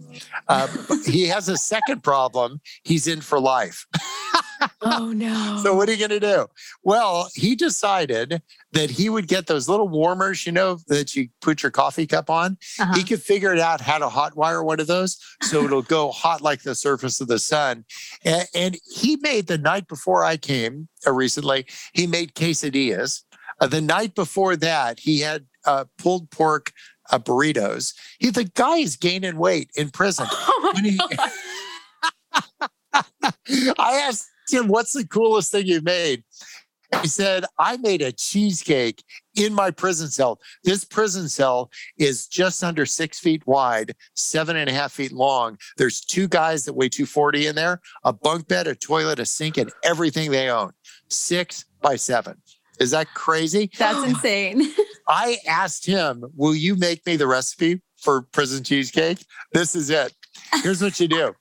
[0.49, 0.69] Uh,
[1.05, 3.87] he has a second problem: he's in for life.
[4.83, 5.61] Oh, no.
[5.63, 6.47] So what are you going to do?
[6.83, 11.63] Well, he decided that he would get those little warmers, you know, that you put
[11.63, 12.57] your coffee cup on.
[12.79, 12.95] Uh-huh.
[12.95, 16.41] He could figure it out how to hotwire one of those so it'll go hot
[16.41, 17.85] like the surface of the sun.
[18.25, 23.23] And, and he made the night before I came uh, recently, he made quesadillas.
[23.61, 26.73] Uh, the night before that, he had uh, pulled pork
[27.11, 27.95] uh, burritos.
[28.19, 30.27] He, the guy is gaining weight in prison.
[30.63, 31.01] Oh, When he-
[32.93, 36.25] I asked asked him, What's the coolest thing you've made?
[37.03, 39.05] He said, I made a cheesecake
[39.37, 40.41] in my prison cell.
[40.65, 45.57] This prison cell is just under six feet wide, seven and a half feet long.
[45.77, 49.57] There's two guys that weigh 240 in there, a bunk bed, a toilet, a sink,
[49.57, 50.73] and everything they own.
[51.09, 52.43] Six by seven.
[52.81, 53.71] Is that crazy?
[53.79, 54.73] That's insane.
[55.11, 59.25] I asked him, Will you make me the recipe for prison cheesecake?
[59.53, 60.15] This is it.
[60.63, 61.35] Here's what you do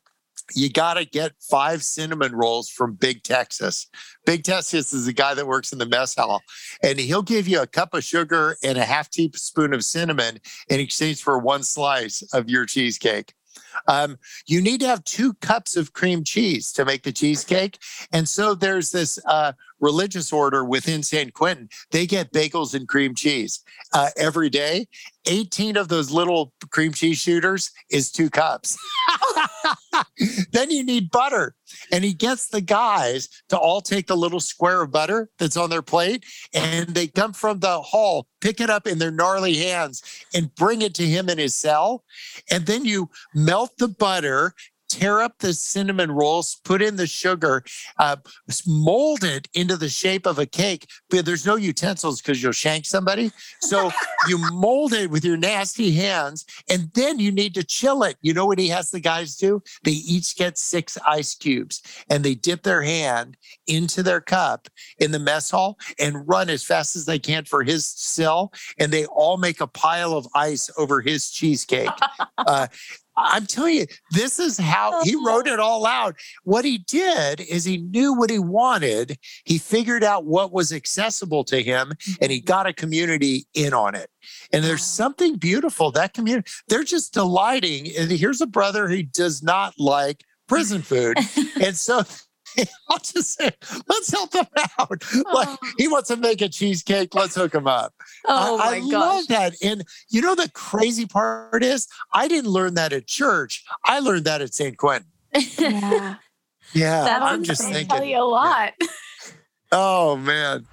[0.56, 3.86] you got to get five cinnamon rolls from Big Texas.
[4.26, 6.42] Big Texas is the guy that works in the mess hall,
[6.82, 10.80] and he'll give you a cup of sugar and a half teaspoon of cinnamon in
[10.80, 13.34] exchange for one slice of your cheesecake.
[13.88, 17.78] Um, you need to have two cups of cream cheese to make the cheesecake.
[18.12, 21.70] And so there's this uh, religious order within San Quentin.
[21.92, 23.64] They get bagels and cream cheese
[23.94, 24.88] uh, every day.
[25.26, 28.78] 18 of those little cream cheese shooters is two cups.
[30.52, 31.56] then you need butter.
[31.92, 35.70] And he gets the guys to all take the little square of butter that's on
[35.70, 40.02] their plate and they come from the hall, pick it up in their gnarly hands
[40.34, 42.04] and bring it to him in his cell.
[42.50, 44.54] And then you melt the butter,
[44.90, 47.64] tear up the cinnamon rolls, put in the sugar,
[48.00, 48.18] uh,
[48.66, 50.88] mold it into the shape of a cake.
[51.10, 53.32] But there's no utensils because you'll shank somebody.
[53.62, 53.92] So
[54.28, 58.18] you mold it with your nasty hands, and then you need to chill it.
[58.22, 59.62] You know what he has the guys do?
[59.84, 64.68] They each get six ice cubes and they dip their hand into their cup
[65.00, 68.52] in the mess hall and run as fast as they can for his cell.
[68.78, 71.90] And they all make a pile of ice over his cheesecake.
[72.48, 72.68] Uh,
[73.26, 75.24] I'm telling you, this is how he oh.
[75.26, 76.16] wrote it all out.
[76.44, 79.18] What he did is he knew what he wanted.
[79.46, 82.46] He figured out what was accessible to him and he mm-hmm.
[82.46, 84.10] got a community in on it.
[84.52, 85.92] And there's something beautiful.
[85.92, 87.88] That community, they're just delighting.
[87.98, 91.18] And here's a brother who does not like prison food.
[91.62, 92.04] and so
[92.90, 93.52] I'll just say,
[93.88, 94.46] let's help him
[94.80, 95.04] out.
[95.34, 95.58] Like Oh.
[95.78, 97.14] he wants to make a cheesecake.
[97.16, 97.94] Let's hook him up.
[98.28, 98.92] Oh I, my I gosh.
[98.92, 99.54] love that.
[99.64, 103.64] And you know the crazy part is I didn't learn that at church.
[103.86, 105.10] I learned that at San Quentin.
[105.58, 106.16] Yeah.
[106.74, 107.04] Yeah.
[107.04, 107.88] That's I'm just thinking.
[107.88, 108.74] Tell you a lot.
[109.72, 110.66] Oh man.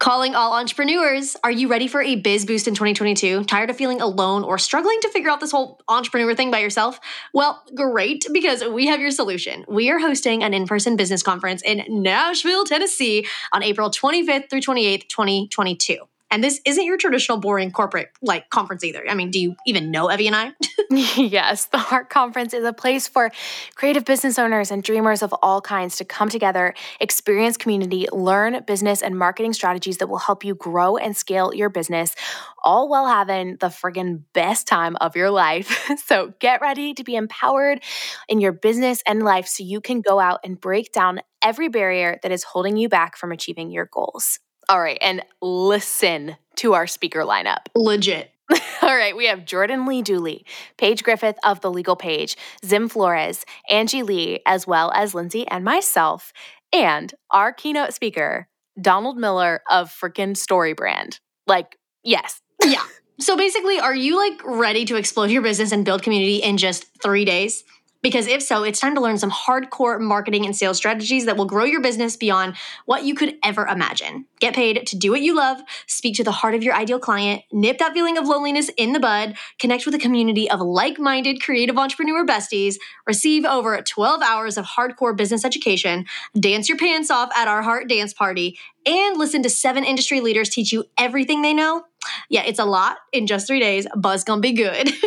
[0.00, 1.36] Calling all entrepreneurs.
[1.44, 3.44] Are you ready for a biz boost in 2022?
[3.44, 6.98] Tired of feeling alone or struggling to figure out this whole entrepreneur thing by yourself?
[7.34, 9.66] Well, great, because we have your solution.
[9.68, 14.62] We are hosting an in person business conference in Nashville, Tennessee on April 25th through
[14.62, 15.98] 28th, 2022.
[16.30, 19.04] And this isn't your traditional boring corporate like conference either.
[19.08, 20.52] I mean, do you even know Evie and I?
[20.90, 23.30] yes, the Heart Conference is a place for
[23.74, 29.02] creative business owners and dreamers of all kinds to come together, experience community, learn business
[29.02, 32.14] and marketing strategies that will help you grow and scale your business,
[32.62, 35.88] all while having the friggin' best time of your life.
[36.04, 37.82] so get ready to be empowered
[38.28, 42.18] in your business and life so you can go out and break down every barrier
[42.22, 44.38] that is holding you back from achieving your goals.
[44.70, 47.66] All right, and listen to our speaker lineup.
[47.74, 48.30] Legit.
[48.82, 50.46] All right, we have Jordan Lee Dooley,
[50.78, 55.64] Paige Griffith of The Legal Paige, Zim Flores, Angie Lee, as well as Lindsay and
[55.64, 56.32] myself,
[56.72, 58.46] and our keynote speaker,
[58.80, 61.18] Donald Miller of freaking Story Brand.
[61.48, 62.40] Like, yes.
[62.64, 62.84] Yeah.
[63.18, 66.86] So basically, are you like ready to explode your business and build community in just
[67.02, 67.64] three days?
[68.02, 71.44] Because if so, it's time to learn some hardcore marketing and sales strategies that will
[71.44, 74.24] grow your business beyond what you could ever imagine.
[74.38, 77.42] Get paid to do what you love, speak to the heart of your ideal client,
[77.52, 81.42] nip that feeling of loneliness in the bud, connect with a community of like minded
[81.42, 86.06] creative entrepreneur besties, receive over 12 hours of hardcore business education,
[86.38, 90.48] dance your pants off at our Heart Dance Party, and listen to seven industry leaders
[90.48, 91.84] teach you everything they know.
[92.28, 93.86] Yeah, it's a lot in just three days.
[93.96, 94.88] Buzz gonna be good.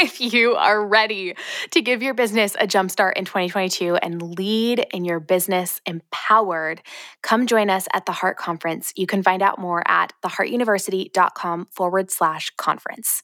[0.00, 1.34] if you are ready
[1.70, 6.82] to give your business a jumpstart in 2022 and lead in your business empowered,
[7.22, 8.92] come join us at the Heart Conference.
[8.96, 13.22] You can find out more at theheartuniversity.com forward slash conference.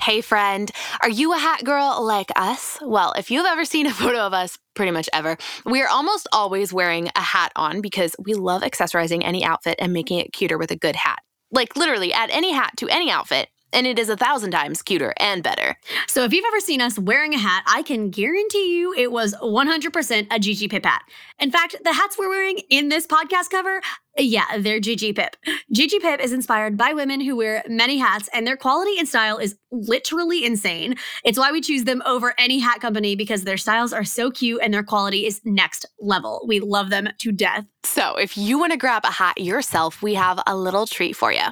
[0.00, 0.70] Hey, friend,
[1.02, 2.78] are you a hat girl like us?
[2.80, 6.72] Well, if you've ever seen a photo of us, pretty much ever, we're almost always
[6.72, 10.70] wearing a hat on because we love accessorizing any outfit and making it cuter with
[10.70, 11.18] a good hat.
[11.50, 15.12] Like, literally, add any hat to any outfit, and it is a thousand times cuter
[15.18, 15.76] and better.
[16.06, 19.34] So if you've ever seen us wearing a hat, I can guarantee you it was
[19.42, 21.02] 100% a Gigi Pip hat.
[21.38, 23.80] In fact, the hats we're wearing in this podcast cover,
[24.18, 25.36] yeah, they're Gigi Pip.
[25.72, 29.38] Gigi Pip is inspired by women who wear many hats, and their quality and style
[29.38, 30.96] is literally insane.
[31.24, 34.60] It's why we choose them over any hat company because their styles are so cute
[34.62, 36.44] and their quality is next level.
[36.46, 37.64] We love them to death.
[37.84, 41.32] So, if you want to grab a hat yourself, we have a little treat for
[41.32, 41.44] you.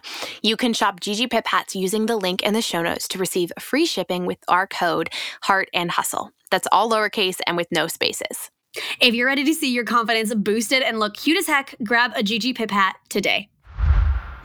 [0.42, 3.52] You can shop Gigi Pip hats using the link in the show notes to receive
[3.60, 5.10] free shipping with our code
[5.42, 6.32] Heart and Hustle.
[6.50, 8.50] That's all lowercase and with no spaces.
[9.00, 12.22] If you're ready to see your confidence boosted and look cute as heck, grab a
[12.22, 13.48] Gigi Pip hat today.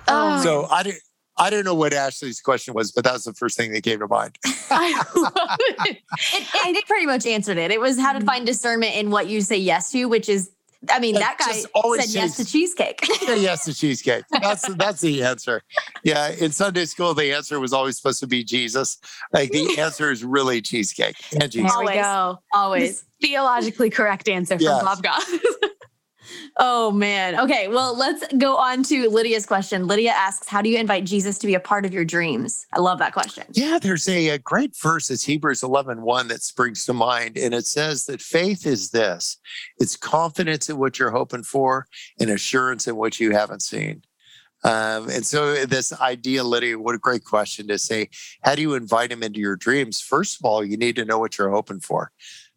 [0.07, 1.01] Oh, So I didn't.
[1.37, 3.99] I don't know what Ashley's question was, but that was the first thing that came
[3.99, 4.37] to mind.
[4.69, 5.33] I love
[5.87, 5.97] it.
[6.33, 7.71] It, it, it pretty much answered it.
[7.71, 8.27] It was how to mm-hmm.
[8.27, 10.51] find discernment in what you say yes to, which is,
[10.89, 13.05] I mean, that guy just always said yes to cheesecake.
[13.05, 14.23] Say yes to cheesecake.
[14.31, 15.61] That's that's the answer.
[16.03, 18.97] Yeah, in Sunday school, the answer was always supposed to be Jesus.
[19.31, 21.71] Like the answer is really cheesecake and There Jesus.
[21.77, 21.95] we Always.
[22.01, 22.39] go.
[22.53, 23.03] Always.
[23.21, 24.83] Theologically correct answer from Yes.
[24.83, 25.31] Bob Goff.
[26.57, 27.39] Oh man.
[27.39, 27.67] Okay.
[27.67, 29.87] Well, let's go on to Lydia's question.
[29.87, 32.79] Lydia asks, "How do you invite Jesus to be a part of your dreams?" I
[32.79, 33.45] love that question.
[33.51, 35.09] Yeah, there's a, a great verse.
[35.09, 37.37] It's Hebrews 11 1 that springs to mind.
[37.37, 39.37] And it says that faith is this
[39.77, 41.87] it's confidence in what you're hoping for
[42.19, 44.03] and assurance in what you haven't seen.
[44.63, 48.09] Um, and so, this idea, Lydia, what a great question to say.
[48.43, 49.99] How do you invite him into your dreams?
[49.99, 52.11] First of all, you need to know what you're hoping for.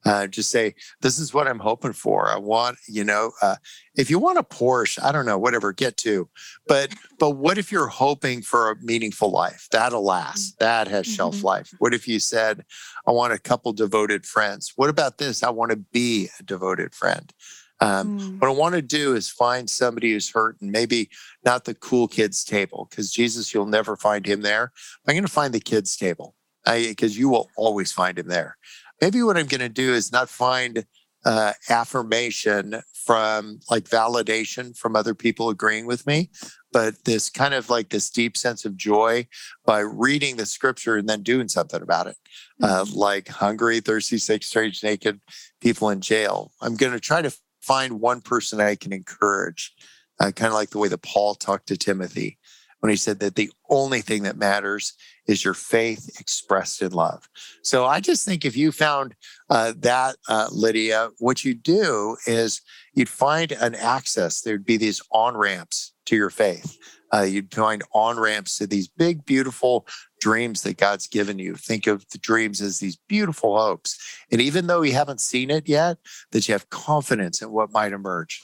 [0.05, 2.28] Uh, just say, This is what I'm hoping for.
[2.28, 3.57] I want, you know, uh,
[3.94, 6.28] if you want a Porsche, I don't know, whatever, get to.
[6.66, 9.68] But but what if you're hoping for a meaningful life?
[9.70, 10.59] That'll last.
[10.59, 11.44] That has shelf Mhm.
[11.44, 11.74] life.
[11.78, 12.64] What if you said,
[13.07, 14.72] I want a couple devoted friends?
[14.76, 15.42] What about this?
[15.42, 17.32] I want to be a devoted friend.
[17.80, 18.40] Um, Mm.
[18.40, 21.11] what I want to do is find somebody who's hurt and maybe
[21.44, 24.72] not the cool kids table, because Jesus, you'll never find him there.
[25.07, 26.34] I'm going to find the kids table
[26.64, 28.57] because you will always find him there.
[29.01, 30.84] Maybe what I'm going to do is not find
[31.24, 36.30] uh, affirmation from like validation from other people agreeing with me,
[36.72, 39.26] but this kind of like this deep sense of joy
[39.64, 42.16] by reading the scripture and then doing something about it.
[42.62, 45.20] Uh, like hungry, thirsty, sick, strange, naked
[45.61, 46.53] people in jail.
[46.61, 49.74] I'm going to try to find one person I can encourage,
[50.20, 52.38] uh, kind of like the way that Paul talked to Timothy
[52.80, 54.92] when he said that the only thing that matters
[55.26, 57.28] is your faith expressed in love.
[57.62, 59.14] So I just think if you found
[59.50, 62.60] uh, that, uh, Lydia, what you'd do is
[62.94, 64.40] you'd find an access.
[64.40, 66.78] There'd be these on ramps to your faith.
[67.12, 69.86] Uh, you'd find on ramps to these big, beautiful
[70.20, 71.54] dreams that God's given you.
[71.54, 73.98] Think of the dreams as these beautiful hopes.
[74.32, 75.98] And even though you haven't seen it yet,
[76.32, 78.42] that you have confidence in what might emerge.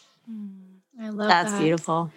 [1.00, 1.28] I love that.
[1.28, 1.60] That's that.
[1.60, 2.12] beautiful.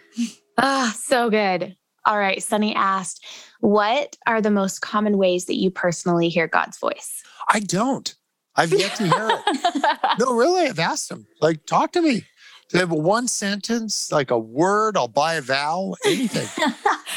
[0.57, 1.76] Ah, so good.
[2.05, 2.43] All right.
[2.43, 3.26] Sunny asked,
[3.64, 7.24] What are the most common ways that you personally hear God's voice?
[7.47, 8.14] I don't.
[8.57, 9.57] I've yet to hear it.
[10.20, 12.16] No, really, I've asked him, like, talk to me.
[12.16, 12.24] Do
[12.74, 14.97] they have one sentence, like a word?
[14.97, 16.45] I'll buy a vowel, anything.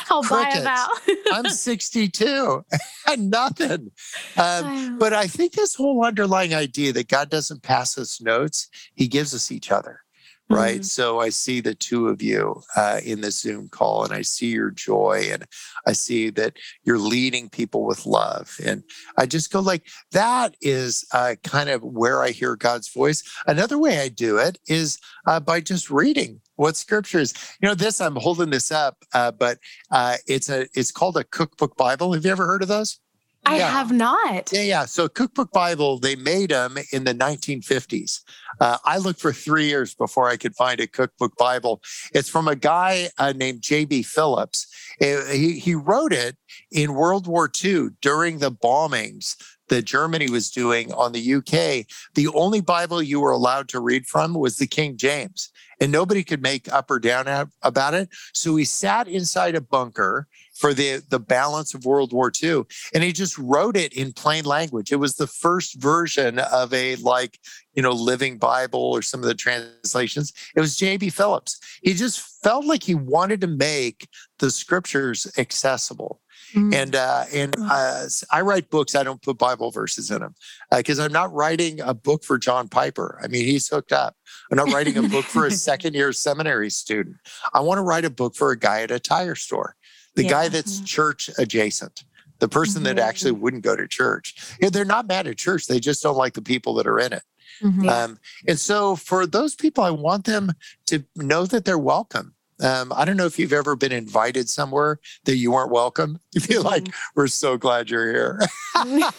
[0.09, 0.64] I'll buy a Crickets.
[0.64, 0.88] vow.
[1.32, 2.64] I'm 62
[3.09, 3.90] and nothing.
[4.36, 9.09] Um, but I think this whole underlying idea that God doesn't pass us notes, he
[9.09, 10.05] gives us each other.
[10.49, 10.84] Right.
[10.84, 14.47] So I see the two of you uh, in the Zoom call and I see
[14.47, 15.44] your joy and
[15.88, 18.57] I see that you're leading people with love.
[18.64, 18.84] And
[19.18, 23.24] I just go like, that is uh, kind of where I hear God's voice.
[23.49, 27.34] Another way I do it is uh, by just reading what scriptures.
[27.61, 29.59] You know, this, I'm holding this up, uh, but
[29.90, 32.12] uh, it's a, it's called a cookbook Bible.
[32.12, 33.01] Have you ever heard of those?
[33.47, 33.70] I Yeah.
[33.70, 34.53] have not.
[34.53, 34.84] Yeah, yeah.
[34.86, 38.20] So Cookbook Bible, they made them in the 1950s.
[38.61, 41.80] Uh, I looked for three years before I could find a Cookbook Bible.
[42.12, 44.03] It's from a guy uh, named J.B.
[44.03, 44.66] Phillips.
[45.01, 46.36] Uh, he, he wrote it
[46.72, 49.36] in World War II during the bombings
[49.69, 51.87] that Germany was doing on the UK.
[52.14, 55.51] The only Bible you were allowed to read from was the King James,
[55.81, 58.09] and nobody could make up or down about it.
[58.33, 62.62] So he sat inside a bunker for the, the balance of World War II
[62.95, 64.91] and he just wrote it in plain language.
[64.91, 67.39] It was the first version of a like,
[67.75, 70.33] you know, living Bible or some of the translations.
[70.55, 71.11] It was J.B.
[71.11, 71.61] Phillips.
[71.83, 74.09] He just felt like he wanted to make
[74.39, 76.21] the scriptures accessible.
[76.55, 76.74] Mm.
[76.74, 78.94] And uh, and uh, I write books.
[78.94, 80.34] I don't put Bible verses in them
[80.70, 83.18] because I'm not writing a book for John Piper.
[83.22, 84.16] I mean, he's hooked up.
[84.51, 87.16] I'm not writing a book for a second year seminary student.
[87.53, 89.74] I want to write a book for a guy at a tire store,
[90.14, 90.51] the guy Yeah.
[90.51, 92.05] that's church adjacent,
[92.38, 94.57] the person that actually wouldn't go to church.
[94.62, 95.66] Know, they're not mad at church.
[95.66, 97.22] They just don't like the people that are in it.
[97.61, 97.88] Mhm.
[97.90, 100.53] Um, and so for those people, I want them
[100.86, 102.34] to know that they're welcome.
[102.63, 106.19] Um, I don't know if you've ever been invited somewhere that you weren't welcome.
[106.33, 108.41] You feel like, we're so glad you're here.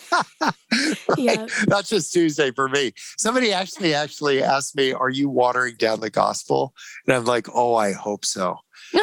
[1.10, 1.18] Right?
[1.18, 1.48] Yeah.
[1.66, 2.94] That's just Tuesday for me.
[3.18, 6.76] Somebody actually actually asked me, Are you watering down the gospel?
[7.08, 8.58] And I'm like, Oh, I hope so.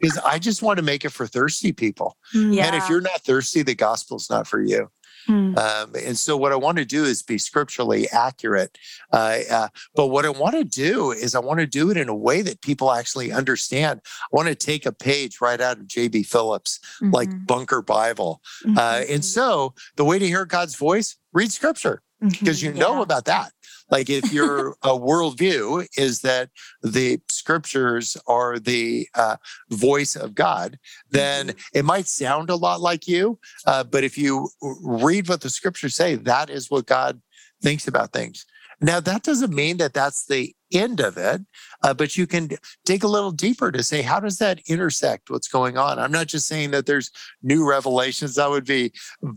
[0.00, 2.16] Because I just want to make it for thirsty people.
[2.34, 2.66] Yeah.
[2.66, 4.90] And if you're not thirsty, the gospel's not for you.
[5.28, 5.56] Mm.
[5.58, 8.76] Um, and so, what I want to do is be scripturally accurate.
[9.12, 12.08] Uh, uh, but what I want to do is, I want to do it in
[12.08, 14.00] a way that people actually understand.
[14.04, 16.24] I want to take a page right out of J.B.
[16.24, 17.46] Phillips, like Mhm.
[17.46, 18.42] Bunker Bible.
[18.76, 22.02] Uh, and so, the way to hear God's voice, read scripture.
[22.30, 23.02] because you know Yeah.
[23.02, 23.52] about that.
[23.94, 26.50] Like if your uh, worldview is that
[26.82, 29.36] the scriptures are the uh,
[29.70, 30.80] voice of God,
[31.12, 33.38] then it might sound a lot like you.
[33.66, 34.48] Uh, but if you
[34.82, 37.22] read what the scriptures say, that is what God
[37.62, 38.44] thinks about things.
[38.80, 41.42] Now, that doesn't mean that that's the end of it,
[41.82, 42.50] uh, but you can
[42.84, 45.98] dig a little deeper to say, how does that intersect what's going on?
[45.98, 47.10] I'm not just saying that there's
[47.42, 48.92] new revelations that would be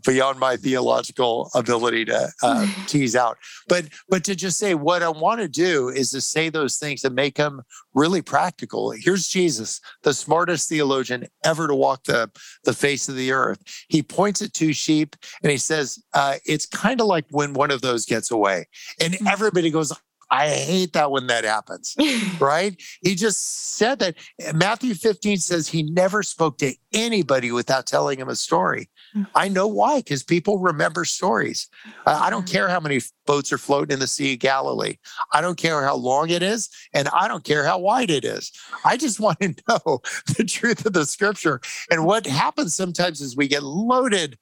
[0.05, 5.09] beyond my theological ability to uh, tease out, but but to just say what I
[5.09, 7.61] want to do is to say those things and make them
[7.93, 8.91] really practical.
[8.91, 12.31] Here's Jesus, the smartest theologian ever to walk the
[12.63, 13.61] the face of the earth.
[13.89, 17.71] He points at two sheep and he says, uh, "It's kind of like when one
[17.71, 18.67] of those gets away,"
[19.01, 19.91] and everybody goes.
[20.29, 21.95] I hate that when that happens
[22.39, 22.81] right?
[23.01, 24.15] He just said that.
[24.53, 28.89] Matthew 15 says he never spoke to anybody without telling him a story.
[29.33, 31.67] I know why, because people remember stories.
[32.05, 34.97] Uh, I don't care how many boats are floating in the Sea of Galilee.
[35.33, 38.51] I don't care how long it is, and I don't care how wide it is.
[38.85, 39.99] I just want to know
[40.37, 41.61] the truth of the scripture.
[41.89, 44.37] And what happens sometimes is we get loaded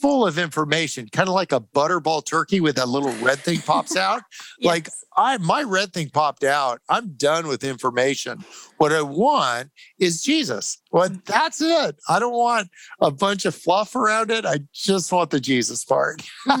[0.00, 3.96] full of information, kind of like a butterball turkey with that little red thing pops
[4.08, 4.22] out.
[4.62, 6.80] Like I my red thing popped out.
[6.88, 8.38] I'm done with information.
[8.76, 10.78] What I want is Jesus.
[10.92, 11.96] Well, that's it.
[12.08, 12.68] I don't want
[13.00, 14.46] a bunch of fluff around it.
[14.46, 16.22] I just want the Jesus part.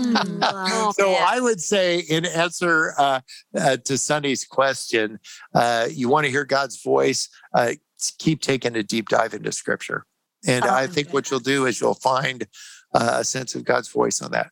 [0.70, 1.14] Oh, so.
[1.14, 3.20] I would say, in answer uh,
[3.56, 5.18] uh, to Sunny's question,
[5.54, 7.28] uh, you want to hear God's voice.
[7.54, 7.72] Uh,
[8.18, 10.04] keep taking a deep dive into Scripture,
[10.46, 12.46] and Oh, I think what you'll do is you'll find
[12.92, 14.50] a sense of God's voice on that.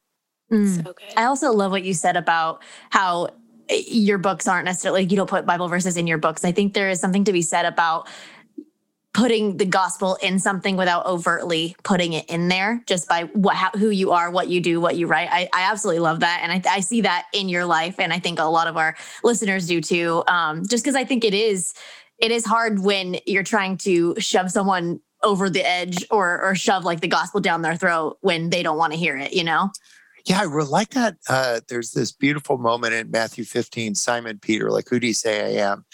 [0.50, 0.76] Mm.
[0.76, 0.96] So good.
[1.16, 3.30] I also love what you said about how
[3.68, 6.44] eh, your books aren't necessarily you don't put Bible verses in your books.
[6.44, 8.08] I think there is something to be said about
[9.16, 13.70] putting the gospel in something without overtly putting it in there just by what how,
[13.70, 16.52] who you are what you do what you write i, I absolutely love that and
[16.52, 19.66] I, I see that in your life and i think a lot of our listeners
[19.66, 21.72] do too um, just because i think it is
[22.18, 26.84] it is hard when you're trying to shove someone over the edge or or shove
[26.84, 29.70] like the gospel down their throat when they don't want to hear it you know
[30.24, 31.16] Yeah, I really like that.
[31.28, 33.94] Uh, there's this beautiful moment in Matthew 15.
[33.94, 35.84] Simon Peter, like, who do you say I am?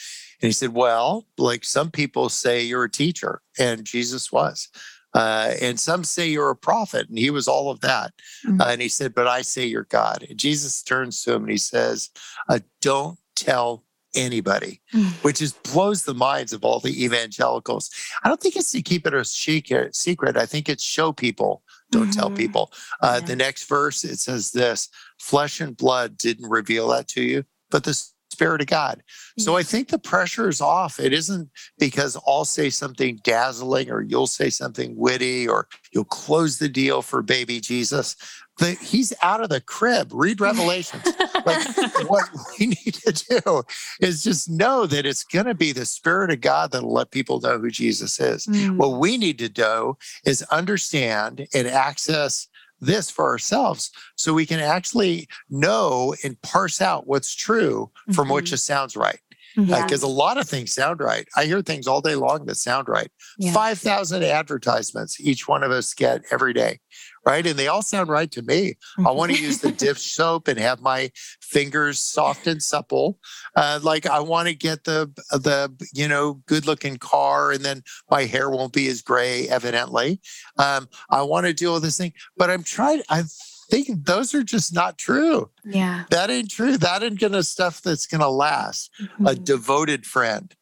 [0.40, 4.68] And he said, Well, like some people say you're a teacher, and Jesus was.
[5.14, 8.12] Uh, and some say you're a prophet, and he was all of that.
[8.46, 8.60] Mhm.
[8.60, 10.24] Uh, and he said, But I say you're God.
[10.28, 12.08] And Jesus turns to him and he says,
[12.48, 13.84] uh, Don't tell
[14.14, 15.12] anybody, Mm.
[15.22, 17.90] which just blows the minds of all the evangelicals.
[18.22, 20.36] I don't think it's to keep it a secret.
[20.36, 22.36] I think it's show people, don't tell Mhm.
[22.36, 22.72] people.
[23.00, 23.26] Uh, Yeah.
[23.26, 24.88] The next verse, it says this
[25.18, 27.94] flesh and blood didn't reveal that to you, but the
[28.32, 29.02] Spirit of God.
[29.38, 30.98] So I think the pressure is off.
[30.98, 36.56] It isn't because I'll say something dazzling or you'll say something witty or you'll close
[36.58, 38.16] the deal for baby Jesus.
[38.62, 40.10] The, he's out of the crib.
[40.12, 41.02] Read Revelations.
[41.44, 41.66] like
[42.08, 42.24] what
[42.58, 43.62] we need to do
[44.00, 47.40] is just know that it's going to be the Spirit of God that'll let people
[47.40, 48.46] know who Jesus is.
[48.46, 48.76] Mm.
[48.76, 52.46] What we need to do is understand and access
[52.80, 58.44] this for ourselves so we can actually know and parse out what's true from what
[58.44, 58.48] Mhm.
[58.48, 59.20] just sounds right.
[59.56, 59.84] Yeah.
[59.84, 61.28] Because a lot of things sound right.
[61.36, 63.10] I hear things all day long that sound right.
[63.38, 63.52] Yeah.
[63.52, 66.80] 5,000 advertisements each one of us get every day,
[67.24, 67.46] right?
[67.46, 68.74] And they all sound right to me.
[68.98, 71.10] I want to use the dish soap and have my
[71.40, 73.18] fingers soft and supple.
[73.56, 77.82] Uh, like I want to get the the you know good looking car, and then
[78.10, 79.48] my hair won't be as gray.
[79.48, 80.20] Evidently,
[80.58, 83.02] um, I want to do all this thing, but I'm trying.
[83.08, 83.22] I
[83.70, 85.48] think those are just not true.
[85.64, 86.04] yeah.
[86.10, 86.76] That ain't true.
[86.76, 89.44] That ain't gonna stuff that's gonna last a Mhm.
[89.44, 90.54] devoted friend.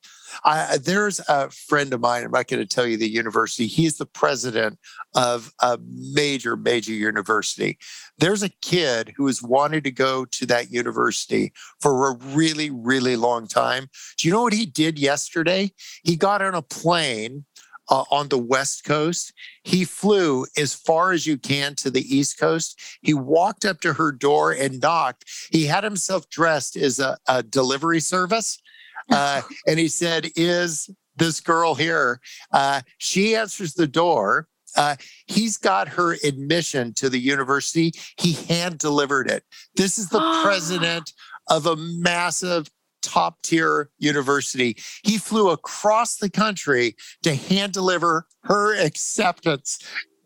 [0.45, 2.25] I, there's a friend of mine.
[2.25, 3.67] I'm not going to tell you the university.
[3.67, 4.79] He's the president
[5.15, 7.79] of a major, major university.
[8.19, 13.17] There's a kid who has wanted to go to that university for a really, really
[13.17, 13.89] long time.
[14.19, 15.73] Do you know what he did yesterday?
[16.05, 17.45] He got on a plane
[17.91, 19.33] uh, on the West Coast.
[19.65, 22.81] He flew as far as you can to the East Coast.
[23.03, 25.25] He walked up to her door and knocked.
[25.51, 28.63] He had himself dressed as a, a delivery service.
[29.11, 32.21] Uh, and he said, Is this girl here?
[32.53, 34.49] Uh, she answers the door.
[34.77, 34.97] Uh,
[35.27, 37.93] he's got her admission to the university.
[38.19, 39.45] He hand delivered it.
[39.75, 41.13] This is the president
[41.49, 42.71] of a massive
[43.03, 44.77] top tier university.
[45.03, 49.79] He flew across the country to hand deliver her acceptance.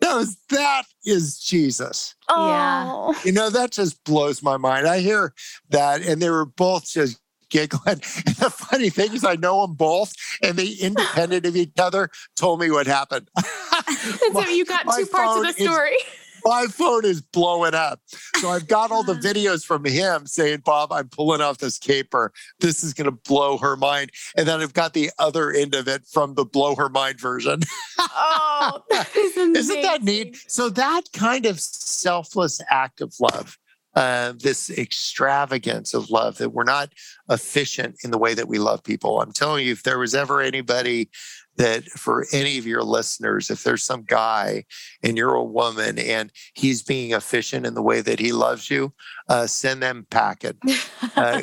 [0.03, 2.14] Knows that is Jesus.
[2.28, 2.85] Oh, Yeah.
[2.87, 3.20] Oh.
[3.24, 4.87] You know, that just blows my mind.
[4.87, 5.32] I hear
[5.70, 7.18] that, and they were both just
[7.51, 8.01] giggling.
[8.26, 12.11] And the funny thing is, I know them both, and they, independent of each other,
[12.36, 13.28] told me what happened.
[13.36, 15.97] And so you got two parts of the is- story.
[16.45, 18.01] my phone is blowing up.
[18.36, 22.32] So I've got all the videos from him saying, Bob, I'm pulling off this caper.
[22.61, 24.11] This is going to blow her mind.
[24.36, 27.61] And then I've got the other end of it from the blow her mind version.
[27.99, 28.82] Oh,
[29.16, 30.36] is Isn't that neat?
[30.49, 33.59] So that kind of selfless act of love,
[33.95, 36.92] uh, this extravagance of love that we're not
[37.30, 39.20] efficient in the way that we love people.
[39.20, 41.11] I'm telling you, if there was ever anybody
[41.57, 44.64] that for any of your listeners, if there's some guy
[45.03, 48.92] and you're a woman and he's being efficient in the way that he loves you,
[49.28, 50.59] uh, send them packing.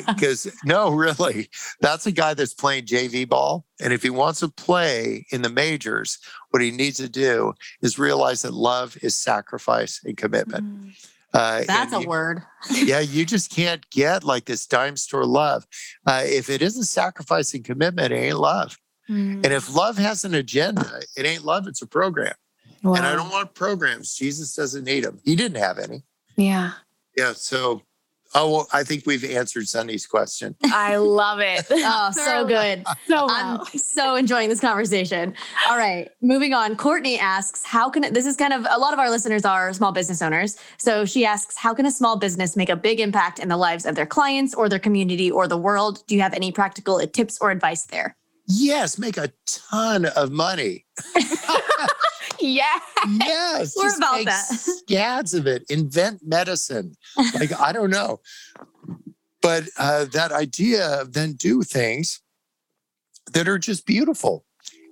[0.06, 1.48] Because no, really,
[1.80, 3.64] that's a guy that's playing JV ball.
[3.80, 6.18] And if he wants to play in the majors,
[6.50, 10.64] what he needs to do is realize that love is sacrifice and commitment.
[10.64, 11.11] Mm.
[11.34, 12.42] Uh, That's and a you- word.
[12.70, 15.66] yeah, you just can't get like this dime store love.
[16.06, 18.78] Uh, if it isn't sacrifice and commitment, it ain't love.
[19.08, 19.44] Mm.
[19.44, 22.34] And if love has an agenda, it ain't love, it's a program.
[22.84, 24.14] And I don't want programs.
[24.14, 25.20] Jesus doesn't need them.
[25.24, 26.02] He didn't have any.
[26.36, 26.72] Yeah.
[27.16, 27.32] Yeah.
[27.34, 27.82] So,
[28.34, 30.54] oh, well, I think we've answered Sunny's question.
[30.64, 31.66] I love it.
[31.84, 32.84] Oh, so good.
[33.06, 35.34] So I'm so enjoying this conversation.
[35.68, 36.76] All right, moving on.
[36.76, 39.92] Courtney asks, "How can this is kind of a lot of our listeners are small
[39.92, 40.56] business owners.
[40.78, 43.84] So she asks, how can a small business make a big impact in the lives
[43.84, 46.04] of their clients or their community or the world?
[46.06, 48.16] Do you have any practical tips or advice there?"
[48.46, 50.84] Yes, make a ton of money.
[52.42, 52.78] yeah.
[53.20, 54.44] Yes, We're about that.
[54.46, 55.64] Scads of it.
[55.70, 56.94] Invent medicine.
[57.34, 58.20] Like I don't know,
[59.40, 62.20] but uh, that idea of then do things
[63.32, 64.44] that are just beautiful.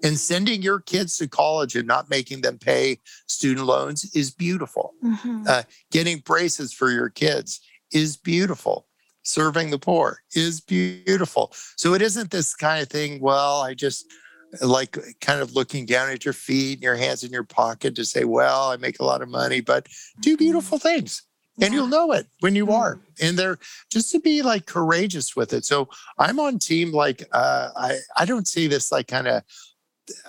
[0.03, 4.95] And sending your kids to college and not making them pay student loans is beautiful.
[5.05, 5.47] Mhm.
[5.47, 7.61] Uh, getting braces for your kids
[7.93, 8.87] is beautiful.
[9.23, 11.53] Serving the poor is beautiful.
[11.77, 14.07] So it isn't this kind of thing, well, I just
[14.61, 18.05] like kind of looking down at your feet and your hands in your pocket to
[18.05, 19.87] say, well, I make a lot of money, but
[20.21, 21.23] do beautiful things.
[21.63, 23.01] And you'll know it when you are.
[23.21, 23.59] And they're
[23.93, 25.67] just to be like courageous with it.
[25.67, 29.43] So I'm on team like uh, I I don't see this like kind of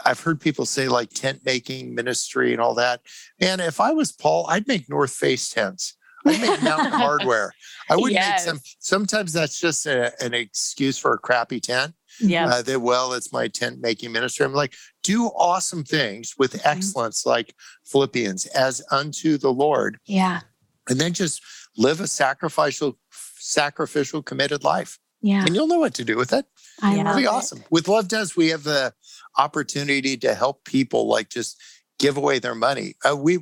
[0.06, 3.02] I've heard people say like tent making ministry and all that.
[3.40, 5.96] And if I was Paul, I'd make North Face tents.
[6.26, 7.52] I'd make Mountain Hardwear.
[7.90, 8.60] I wouldn't make some.
[8.80, 11.94] Sometimes that's just a, an excuse for a crappy tent.
[12.20, 12.48] Yeah.
[12.48, 14.46] Uh, that well, it's my tent making ministry.
[14.46, 17.56] I'm like, do awesome things with excellence, like
[17.86, 20.42] Philippians, as unto the Lord, Yeah.
[20.90, 21.42] and then just
[21.78, 22.98] live a sacrificial,
[23.40, 25.46] sacrificial, committed life, Yeah.
[25.46, 26.46] and you'll know what to do with it.
[26.82, 27.02] I Yeah.
[27.02, 27.28] It'll love be it.
[27.28, 27.64] awesome.
[27.70, 28.94] With Love Does, we have the
[29.38, 31.58] opportunity to help people like just
[32.00, 32.96] give away their money.
[33.08, 33.38] Uh, we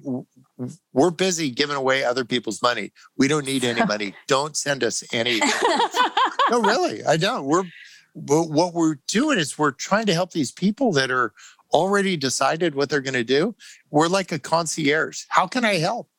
[0.92, 2.92] we're busy giving away other people's money.
[3.18, 4.14] We don't need any money.
[4.28, 5.40] Don't send us any.
[6.50, 7.46] no, really, I don't.
[7.46, 7.64] We're
[8.16, 11.34] but what we're doing is we're trying to help these people that are
[11.72, 13.56] already decided what they're going to do.
[13.92, 15.24] We're like a concierge.
[15.30, 16.10] How can I help?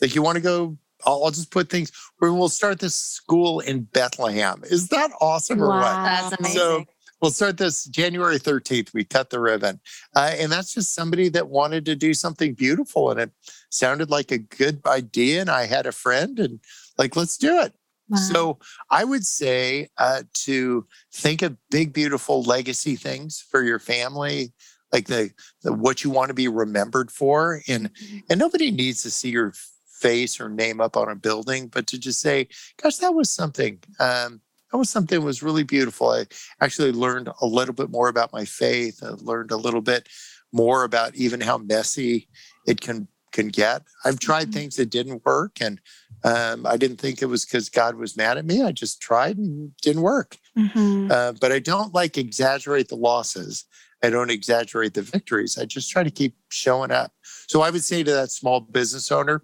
[0.00, 0.78] Like you want to go?
[1.04, 1.92] I'll, I'll just put things.
[2.18, 4.62] where We'll start this school in Bethlehem.
[4.64, 5.82] Is that awesome or what?
[5.82, 6.58] That's amazing.
[6.58, 6.84] So
[7.20, 8.92] we'll start this January 13th.
[8.92, 9.80] We cut the ribbon.
[10.14, 13.10] Uh, and that's just somebody that wanted to do something beautiful.
[13.10, 13.30] And it
[13.70, 15.40] sounded like a good idea.
[15.40, 16.60] And I had a friend and
[16.98, 17.74] like, let's do it.
[18.18, 18.58] So
[18.90, 24.52] I would say uh, to think of big, beautiful legacy things for your family,
[24.92, 25.30] like the,
[25.62, 27.62] the what you want to be remembered for.
[27.68, 27.90] And
[28.28, 29.52] and nobody needs to see your
[30.00, 32.48] face or name up on a building, but to just say,
[32.82, 33.78] gosh, that was something.
[33.98, 34.40] Um,
[34.72, 36.10] that was something that was really beautiful.
[36.10, 36.26] I
[36.60, 39.02] actually learned a little bit more about my faith.
[39.02, 40.08] I learned a little bit
[40.52, 42.28] more about even how messy
[42.66, 43.82] it can can get.
[44.04, 44.52] I've tried Mhm.
[44.54, 45.80] things that didn't work, and
[46.22, 48.62] um, I didn't think it was because God was mad at me.
[48.62, 50.36] I just tried and didn't work.
[50.56, 51.10] Mhm.
[51.10, 53.64] Uh, but I don't like exaggerate the losses.
[54.02, 55.56] I don't exaggerate the victories.
[55.56, 57.12] I just try to keep showing up.
[57.48, 59.42] So I would say to that small business owner,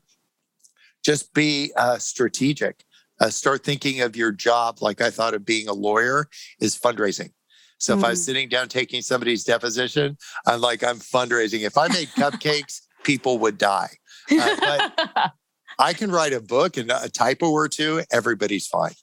[1.05, 2.85] just be uh, strategic.
[3.21, 6.29] Uh, start thinking of your job like I thought of being a lawyer
[6.61, 7.33] is fundraising.
[7.79, 10.17] So if I was sitting down taking somebody's deposition,
[10.47, 11.61] I'm like, I'm fundraising.
[11.61, 13.91] If I made cupcakes, people would die.
[14.31, 15.33] Uh, but
[15.79, 18.95] I can write a book and a typo or two, everybody's fine.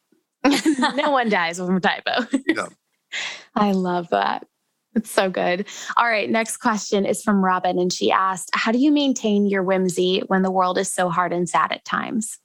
[0.95, 2.27] no one dies from a typo.
[2.49, 2.67] No.
[3.55, 4.45] I love that.
[4.95, 5.65] It's so good.
[5.97, 6.29] All right.
[6.29, 7.79] Next question is from Robin.
[7.79, 11.31] And she asked, How do you maintain your whimsy when the world is so hard
[11.33, 12.37] and sad at times?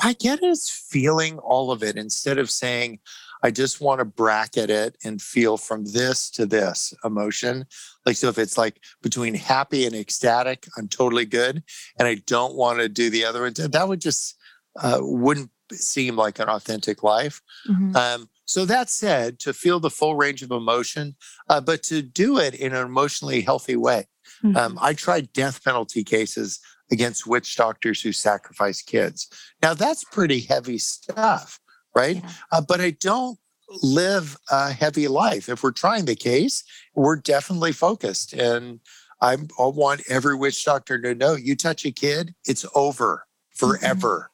[0.00, 3.00] I get is feeling all of it instead of saying,
[3.42, 7.64] I just want to bracket it and feel from this to this emotion.
[8.06, 11.62] Like, so if it's like between happy and ecstatic, I'm totally good.
[11.98, 13.52] And I don't want to do the other one.
[13.56, 14.36] That would just,
[14.78, 17.40] uh, wouldn't seem like an authentic life.
[17.68, 17.94] Mhm.
[17.94, 21.16] Um, so that said, to feel the full range of emotion,
[21.48, 24.08] uh, but to do it in an emotionally healthy way.
[24.42, 24.78] Um, mm-hmm.
[24.80, 26.58] I tried death penalty cases
[26.90, 29.28] against witch doctors who sacrifice kids.
[29.62, 31.60] Now, that's pretty heavy stuff,
[31.94, 32.16] right?
[32.16, 32.30] Yeah.
[32.50, 33.38] Uh, but I don't
[33.82, 35.48] live a heavy life.
[35.48, 36.64] If we're trying the case,
[36.94, 38.32] we're definitely focused.
[38.32, 38.80] And
[39.20, 43.66] I want every witch doctor to know you touch a kid, it's over mm-hmm.
[43.66, 44.30] forever.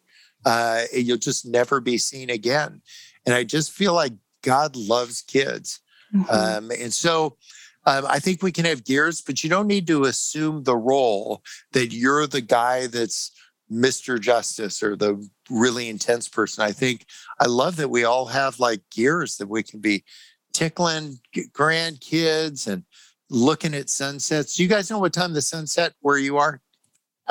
[0.47, 0.97] Mm-hmm.
[0.97, 2.83] Uh, you'll just never be seen again.
[3.25, 4.13] And I just feel like
[4.43, 5.81] God loves kids.
[6.15, 6.31] Mm-hmm.
[6.31, 7.37] Um, and so
[7.85, 11.43] um, I think we can have gears, but you don't need to assume the role
[11.73, 13.33] that you're the guy that's
[13.71, 14.21] Mr.
[14.21, 16.65] Justice or the really intense person.
[16.65, 17.07] I think
[17.41, 20.05] I love that we all have like gears that we can be
[20.53, 22.85] tickling grandkids and
[23.29, 24.55] looking at sunsets.
[24.55, 26.61] Do you guys know what time the sunset where you are?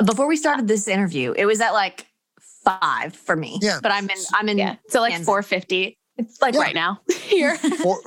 [0.04, 2.06] Before we started this interview, it was at like
[2.64, 3.58] five for me.
[3.62, 3.78] Yeah.
[3.82, 4.76] But I'm in I'm in yeah.
[4.88, 5.98] so like four fifty.
[6.18, 6.60] It's like yeah.
[6.60, 7.56] right now here.
[7.56, 8.00] Four,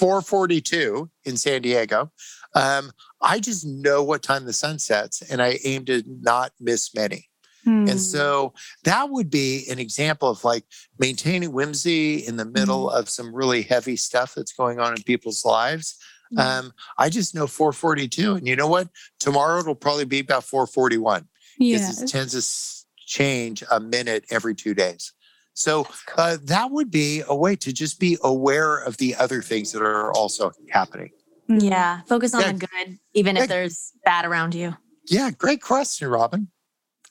[0.00, 2.10] 442 in San Diego.
[2.54, 6.94] Um, I just know what time the sun sets and I aim to not miss
[6.94, 7.29] many.
[7.64, 7.88] Hmm.
[7.88, 8.54] And so
[8.84, 10.64] that would be an example of like
[10.98, 12.96] maintaining whimsy in the middle hmm.
[12.96, 15.96] of some really heavy stuff that's going on in people's lives.
[16.32, 16.38] Hmm.
[16.38, 18.34] Um, I just know 442.
[18.34, 18.88] And you know what?
[19.18, 21.26] Tomorrow it'll probably be about 441.
[21.58, 21.90] Yeah.
[21.90, 25.12] It tends to change a minute every two days.
[25.52, 25.86] So
[26.16, 29.82] uh, that would be a way to just be aware of the other things that
[29.82, 31.10] are also happening.
[31.50, 31.66] Mm-hmm.
[31.66, 32.00] Yeah.
[32.08, 32.52] Focus on yeah.
[32.52, 34.76] the good, even if there's bad around you.
[35.08, 35.30] Yeah.
[35.32, 36.48] Great question, Robin.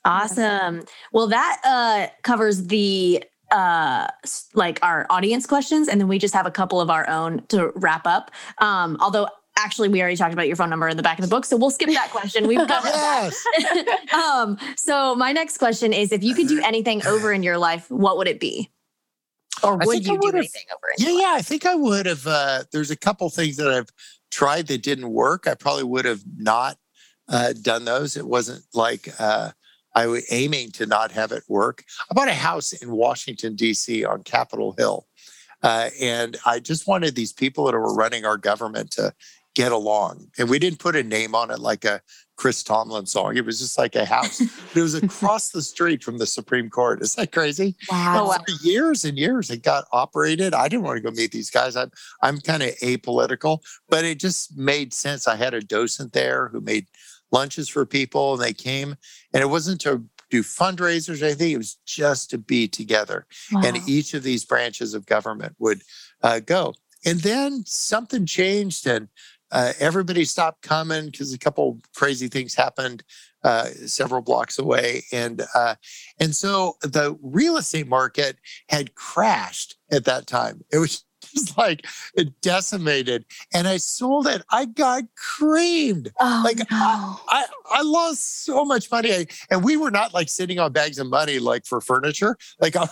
[0.04, 0.82] Awesome.
[1.12, 4.06] Well, that uh, covers the uh
[4.54, 7.72] like our audience questions and then we just have a couple of our own to
[7.74, 8.30] wrap up.
[8.58, 9.28] Um although
[9.58, 11.56] actually we already talked about your phone number in the back of the book so
[11.56, 12.46] we'll skip that question.
[12.46, 13.44] We've got yes.
[14.14, 17.90] um so my next question is if you could do anything over in your life
[17.90, 18.70] what would it be?
[19.64, 22.62] Or would you do anything over in yeah yeah i think i would have uh
[22.70, 23.90] there's a couple things that i've
[24.30, 25.46] tried that didn't work.
[25.46, 26.78] I probably would have not
[27.28, 28.16] uh done those.
[28.16, 29.50] It wasn't like uh
[29.94, 31.84] I was aiming to not have it work.
[32.10, 34.04] I bought a house in Washington, D.C.
[34.04, 35.06] on Capitol Hill.
[35.62, 39.12] Uh, and I just wanted these people that were running our government to
[39.54, 40.28] get along.
[40.38, 42.00] And we didn't put a name on it like a
[42.36, 43.36] Chris Tomlin song.
[43.36, 44.40] It was just like a house.
[44.40, 47.02] it was across the street from the Supreme Court.
[47.02, 47.76] Is that crazy?
[47.90, 48.30] Wow.
[48.32, 50.54] For years and years it got operated.
[50.54, 51.76] I didn't want to go meet these guys.
[51.76, 51.90] I'm
[52.22, 53.58] I'm kind of apolitical,
[53.90, 55.28] but it just made sense.
[55.28, 56.86] I had a docent there who made
[57.32, 58.96] lunches for people and they came
[59.32, 61.52] and it wasn't to do fundraisers or anything.
[61.52, 63.26] It was just to be together.
[63.52, 63.62] Wow.
[63.64, 65.82] And each of these branches of government would
[66.22, 66.74] uh, go.
[67.04, 69.08] And then something changed and
[69.52, 73.02] uh, everybody stopped coming because a couple crazy things happened
[73.42, 75.74] uh, several blocks away, and uh,
[76.18, 78.36] and so the real estate market
[78.68, 80.62] had crashed at that time.
[80.70, 81.04] It was
[81.34, 81.86] just like
[82.40, 84.42] decimated, and I sold it.
[84.50, 86.10] I got creamed.
[86.20, 86.66] Oh, like no.
[86.70, 90.72] I, I, I lost so much money, I, and we were not like sitting on
[90.72, 92.36] bags of money like for furniture.
[92.60, 92.86] Like I,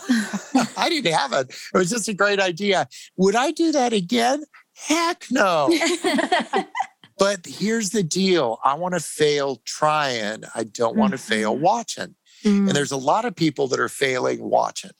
[0.77, 1.49] I didn't have it.
[1.73, 2.87] It was just a great idea.
[3.17, 4.43] Would I do that again?
[4.75, 5.69] Heck no.
[7.17, 11.63] but here's the deal I want to fail trying, I don't want to fail mm-hmm.
[11.63, 12.15] watching.
[12.43, 12.67] Mm-hmm.
[12.67, 14.91] And there's a lot of people that are failing watching.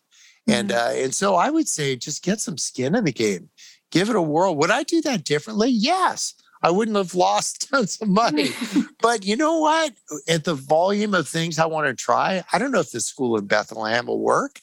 [0.50, 0.78] And mm-hmm.
[0.78, 3.50] uh, and so I would say just get some skin in the game.
[3.92, 4.56] Give it a whirl.
[4.56, 5.70] Would I do that differently?
[5.70, 6.36] Yes.
[6.62, 8.50] I wouldn't have lost tons of money.
[9.02, 9.94] but you know what?
[10.28, 13.38] At the volume of things I want to try, I don't know if this school
[13.38, 14.60] in Bethlehem will work.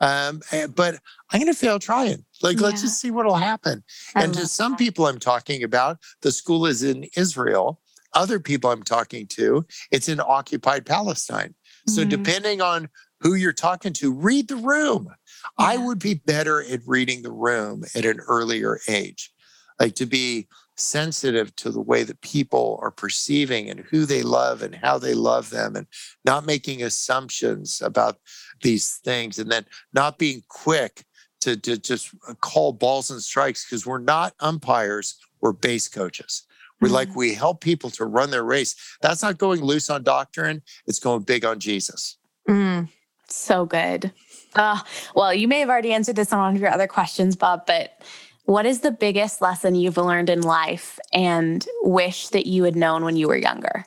[0.00, 0.96] Um, eh, but
[1.30, 2.24] I'm going to fail trying.
[2.42, 2.66] Like, yeah.
[2.66, 3.82] let's just see what will happen.
[4.14, 4.78] I and to some that.
[4.78, 7.80] people I'm talking about, the school is in Israel.
[8.14, 11.50] Other people I'm talking to, it's in occupied Palestine.
[11.50, 11.92] Mm-hmm.
[11.92, 12.88] So, depending on
[13.20, 15.14] who you're talking to, read the room.
[15.58, 15.66] Yeah.
[15.66, 19.30] I would be better at reading the room at an earlier age.
[19.78, 24.62] Like to be sensitive to the way that people are perceiving and who they love
[24.62, 25.86] and how they love them and
[26.24, 28.16] not making assumptions about
[28.62, 31.04] these things and then not being quick
[31.40, 36.44] to, to just call balls and strikes because we're not umpires, we're base coaches.
[36.80, 36.94] We're mm-hmm.
[36.94, 38.74] like, we help people to run their race.
[39.02, 42.18] That's not going loose on doctrine, it's going big on Jesus.
[42.48, 42.88] Mm,
[43.28, 44.12] so good.
[44.54, 44.80] Uh,
[45.14, 48.02] well, you may have already answered this on one of your other questions, Bob, but
[48.44, 53.04] what is the biggest lesson you've learned in life and wish that you had known
[53.04, 53.84] when you were younger?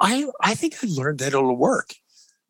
[0.00, 1.94] I, I think I learned that it'll work.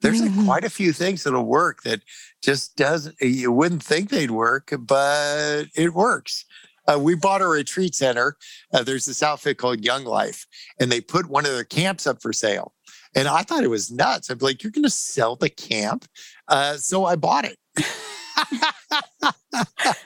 [0.03, 0.39] There's mm-hmm.
[0.39, 2.03] like quite a few things that'll work that
[2.43, 6.45] just doesn't, you wouldn't think they'd work, but it works.
[6.87, 8.37] Uh, we bought a retreat center.
[8.73, 10.47] Uh, there's this outfit called Young Life,
[10.79, 12.75] and they put one of their camps up for sale.
[13.15, 14.29] And I thought it was nuts.
[14.29, 16.05] I'm like, you're going to sell the camp?
[16.49, 17.59] Uh, so I bought it.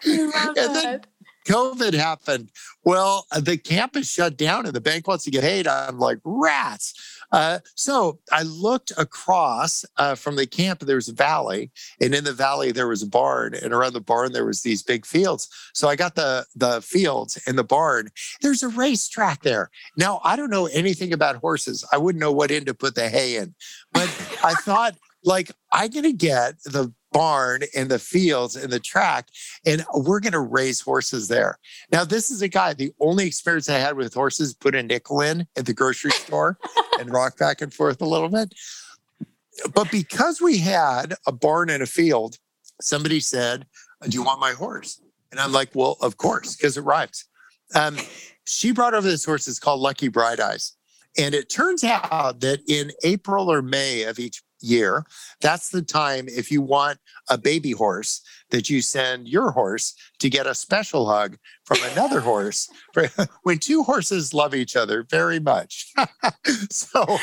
[0.07, 1.01] and then
[1.47, 2.51] COVID happened.
[2.85, 5.67] Well, the camp is shut down and the bank wants to get paid.
[5.67, 6.95] I'm like, rats.
[7.33, 10.81] Uh, so I looked across uh, from the camp.
[10.81, 11.71] There was a valley,
[12.01, 14.83] and in the valley there was a barn, and around the barn there was these
[14.83, 15.49] big fields.
[15.73, 18.11] So I got the the fields and the barn.
[18.43, 19.71] There's a racetrack there.
[19.97, 21.85] Now I don't know anything about horses.
[21.93, 23.55] I wouldn't know what end to put the hay in,
[23.93, 24.09] but
[24.43, 29.29] I thought like I'm gonna get the barn and the fields and the track,
[29.67, 31.59] and we're going to raise horses there.
[31.93, 35.21] Now, this is a guy, the only experience I had with horses, put a nickel
[35.21, 36.59] in at the grocery store
[37.01, 38.55] and rock back and forth a little bit.
[39.75, 42.39] But because we had a barn and a field,
[42.81, 43.67] somebody said,
[44.09, 45.03] Do you want my horse?
[45.31, 47.25] And I'm like, Well, of course, because it rhymes.
[47.75, 47.97] Um,
[48.47, 50.73] she brought over this horse, it's called Lucky Bright Eyes.
[51.19, 55.05] And it turns out that in April or May of each year.
[55.41, 56.99] That's the time if you want
[57.29, 62.21] a baby horse that you send your horse to get a special hug from another
[62.31, 62.69] horse
[63.43, 65.93] when two horses love each other very much.
[66.71, 67.19] so,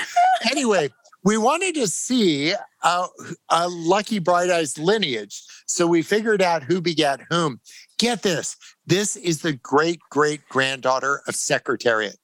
[0.49, 0.89] anyway,
[1.23, 3.05] we wanted to see a,
[3.49, 5.43] a Lucky Bright Eyes lineage.
[5.65, 7.59] So we figured out who begat whom.
[7.97, 12.17] Get this this is the great great granddaughter of Secretariat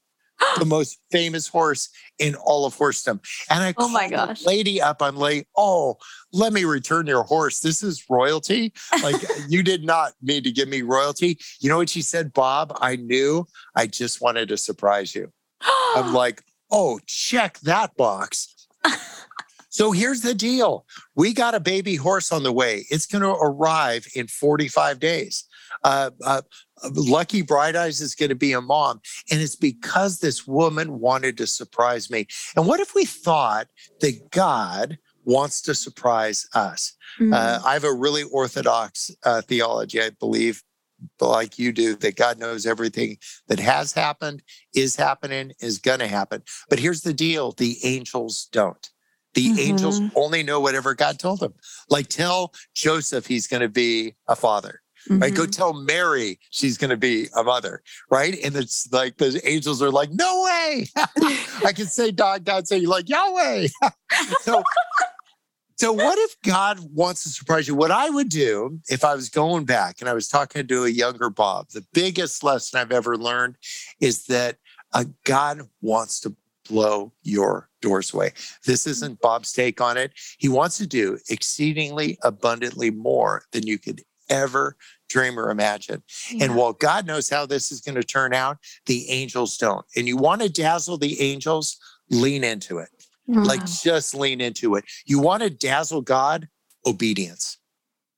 [0.60, 1.90] the most famous horse
[2.20, 3.20] in all of horsedom.
[3.50, 4.46] And I oh my gosh.
[4.46, 5.02] lady up.
[5.02, 5.98] I'm like, oh,
[6.32, 7.60] let me return your horse.
[7.60, 8.74] This is royalty.
[9.02, 11.40] Like you did not need to give me royalty.
[11.60, 12.78] You know what she said, Bob?
[12.82, 13.48] I knew.
[13.76, 15.32] I just wanted to surprise you.
[15.96, 18.68] I'm like, oh, check that box.
[19.74, 20.86] So here's the deal.
[21.16, 22.86] We got a baby horse on the way.
[22.92, 25.46] It's going to arrive in 45 days.
[25.84, 26.44] Uh, uh,
[26.92, 29.02] Lucky Bright Eyes is going to be a mom.
[29.32, 32.28] And it's because this woman wanted to surprise me.
[32.56, 33.68] And what if we thought
[34.02, 36.94] that God wants to surprise us?
[37.20, 37.34] Mm-hmm.
[37.34, 40.64] Uh, I have a really orthodox uh, theology, I believe,
[41.20, 43.18] like you do, that God knows everything
[43.48, 44.42] that has happened,
[44.74, 46.44] is happening, is going to happen.
[46.70, 48.90] But here's the deal the angels don't.
[49.34, 49.60] The mm-hmm.
[49.60, 51.56] angels only know whatever God told them.
[51.90, 54.83] Like tell Joseph he's going to be a father.
[55.10, 55.22] Mm-hmm.
[55.22, 55.34] Right?
[55.34, 55.52] Go mm-hmm.
[55.52, 58.38] tell Mary she's going to be a mother, right?
[58.44, 60.88] And it's like the angels are like, "No way!"
[61.66, 63.68] I can say God, God say you like Yahweh.
[64.42, 64.64] so,
[65.76, 67.76] so what if God wants to surprise you?
[67.76, 70.90] What I would do if I was going back and I was talking to a
[70.90, 73.58] younger Bob, the biggest lesson I've ever learned
[74.00, 74.58] is that
[74.94, 76.36] uh, God wants to
[76.68, 78.32] blow your doors away.
[78.66, 80.14] This isn't Bob's take on it.
[80.38, 84.76] He wants to do exceedingly abundantly more than you could ever
[85.10, 86.04] dream or imagine.
[86.32, 86.46] Yeah.
[86.46, 89.86] And while God knows how this is going to turn out, the angels don't.
[89.96, 91.78] And you want to dazzle the angels,
[92.10, 92.90] lean into it.
[93.28, 93.44] Wow.
[93.44, 94.86] Like just lean into it.
[95.06, 96.50] You want to dazzle God,
[96.86, 97.58] obedience.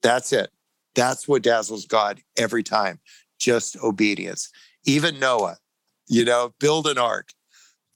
[0.01, 0.51] That's it.
[0.95, 2.99] That's what dazzles God every time.
[3.37, 4.49] Just obedience.
[4.85, 5.57] Even Noah,
[6.07, 7.29] you know, build an ark.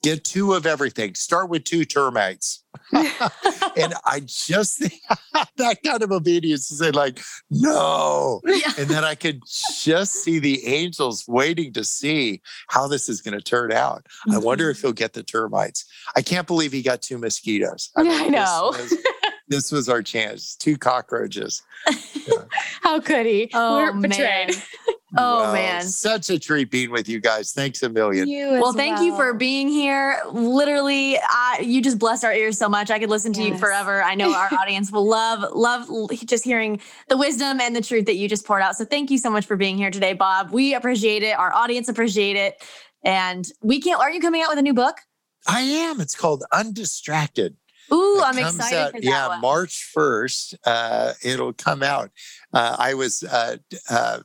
[0.02, 1.16] Get two of everything.
[1.16, 2.64] Start with two termites.
[2.94, 4.94] and I just think
[5.58, 7.20] that kind of obedience to say, like,
[7.50, 8.42] no.
[8.46, 8.72] Yeah.
[8.78, 9.42] And then I could
[9.82, 14.06] just see the angels waiting to see how this is going to turn out.
[14.06, 14.36] Mm-hmm.
[14.36, 15.86] I wonder if he'll get the termites.
[16.16, 17.90] I can't believe he got two mosquitoes.
[17.96, 18.76] I, mean, I know.
[19.50, 20.56] This was, our chance.
[20.56, 21.64] Two cockroaches.
[22.28, 22.44] Yeah.
[22.82, 23.50] how could he?
[23.54, 24.50] Oh, We're betrayed.
[24.50, 24.58] Man.
[25.18, 27.52] Oh man, such a treat being with you guys.
[27.52, 28.30] Thanks a million.
[28.62, 29.06] well, thank well.
[29.06, 30.22] you for being here.
[30.32, 32.92] Literally, I, you just blessed our ears so much.
[32.92, 33.54] I could listen to yes.
[33.54, 34.04] you forever.
[34.04, 35.90] I know our audience will love love
[36.26, 38.76] just hearing the wisdom and the truth that you just poured out.
[38.76, 40.52] So thank you so much for being here today, Bob.
[40.52, 41.40] We appreciate it.
[41.40, 42.62] Our audience appreciate it,
[43.04, 44.00] and we can't.
[44.00, 44.98] Are you coming out with a new book?
[45.48, 46.00] I am.
[46.02, 47.56] It's called Undistracted.
[47.92, 49.04] Ooh, I'm excited out, for that.
[49.04, 49.42] Yeah, one.
[49.42, 52.12] March 1st, uh, it'll come out.
[52.54, 53.58] Uh, I was uh,
[53.90, 54.20] uh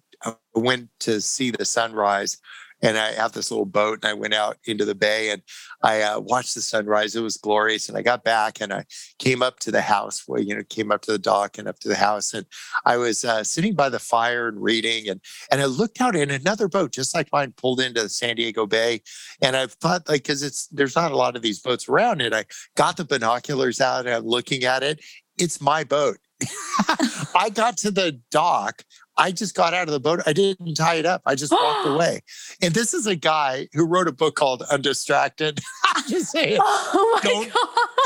[0.54, 2.38] went to see the sunrise
[2.82, 5.42] and I have this little boat and I went out into the bay and
[5.82, 7.16] I uh, watched the sunrise.
[7.16, 7.88] It was glorious.
[7.88, 8.84] And I got back and I
[9.18, 11.78] came up to the house where, you know, came up to the dock and up
[11.80, 12.34] to the house.
[12.34, 12.46] And
[12.84, 15.20] I was uh, sitting by the fire and reading and,
[15.50, 19.02] and I looked out and another boat, just like mine pulled into San Diego Bay.
[19.40, 22.34] And I thought like, cause it's, there's not a lot of these boats around and
[22.34, 22.44] I
[22.76, 25.00] got the binoculars out and I'm looking at it.
[25.38, 26.18] It's my boat.
[27.36, 28.84] I got to the dock
[29.16, 30.20] I just got out of the boat.
[30.26, 31.22] I didn't tie it up.
[31.26, 32.20] I just walked away.
[32.62, 35.60] And this is a guy who wrote a book called Undistracted.
[36.08, 37.52] just saying, oh don't,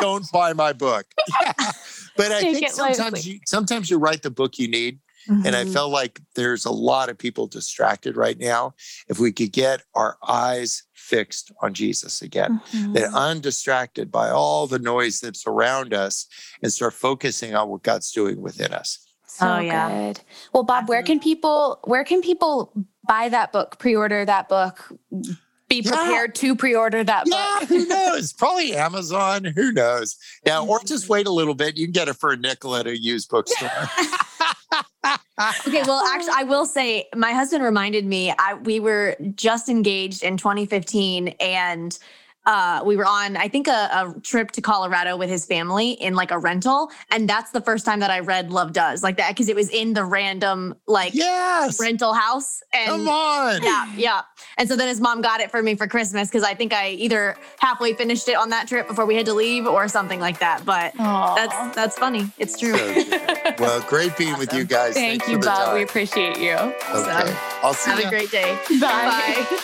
[0.00, 1.06] don't buy my book.
[2.18, 4.98] But I Take think sometimes you, sometimes you write the book you need.
[5.28, 5.46] Mm-hmm.
[5.46, 5.72] And I mm-hmm.
[5.72, 8.74] felt like there's a lot of people distracted right now.
[9.08, 12.94] If we could get our eyes fixed on Jesus again, mm-hmm.
[12.94, 16.26] that undistracted by all the noise that's around us
[16.62, 19.07] and start focusing on what God's doing within us.
[19.40, 19.88] Oh, so Oh, yeah.
[20.12, 20.20] good.
[20.52, 22.72] Well, Bob, where can people where can people
[23.06, 24.92] buy that book, pre-order that book,
[25.68, 25.90] be Yeah.
[25.90, 27.68] prepared to pre-order that Yeah, book?
[27.68, 28.32] who knows?
[28.32, 29.44] Probably Amazon.
[29.44, 30.16] Who knows?
[30.46, 31.76] Yeah, or just wait a little bit.
[31.76, 33.70] You can get it for a nickel at a used bookstore.
[35.66, 38.34] Okay, well, actually, I will say my husband reminded me.
[38.38, 41.96] I we were just engaged in 2015, and
[42.48, 46.14] uh, we were on, I think, a, a trip to Colorado with his family in
[46.14, 49.28] like a rental, and that's the first time that I read Love Does like that
[49.28, 51.78] because it was in the random like yes.
[51.78, 53.62] rental house, and Come on.
[53.62, 54.22] yeah, yeah.
[54.56, 56.88] And so then his mom got it for me for Christmas because I think I
[56.92, 60.38] either halfway finished it on that trip before we had to leave or something like
[60.38, 60.64] that.
[60.64, 61.34] But Aw.
[61.34, 62.30] that's that's funny.
[62.38, 62.76] It's true.
[62.78, 64.94] So well, great being with you guys.
[64.94, 65.74] Thank Thanks you, for the Bob.
[65.74, 66.54] We appreciate you.
[66.54, 67.36] Okay.
[67.62, 68.06] I'll see Have you.
[68.06, 68.58] a great day.
[68.80, 69.46] Bye.
[69.50, 69.58] Bye.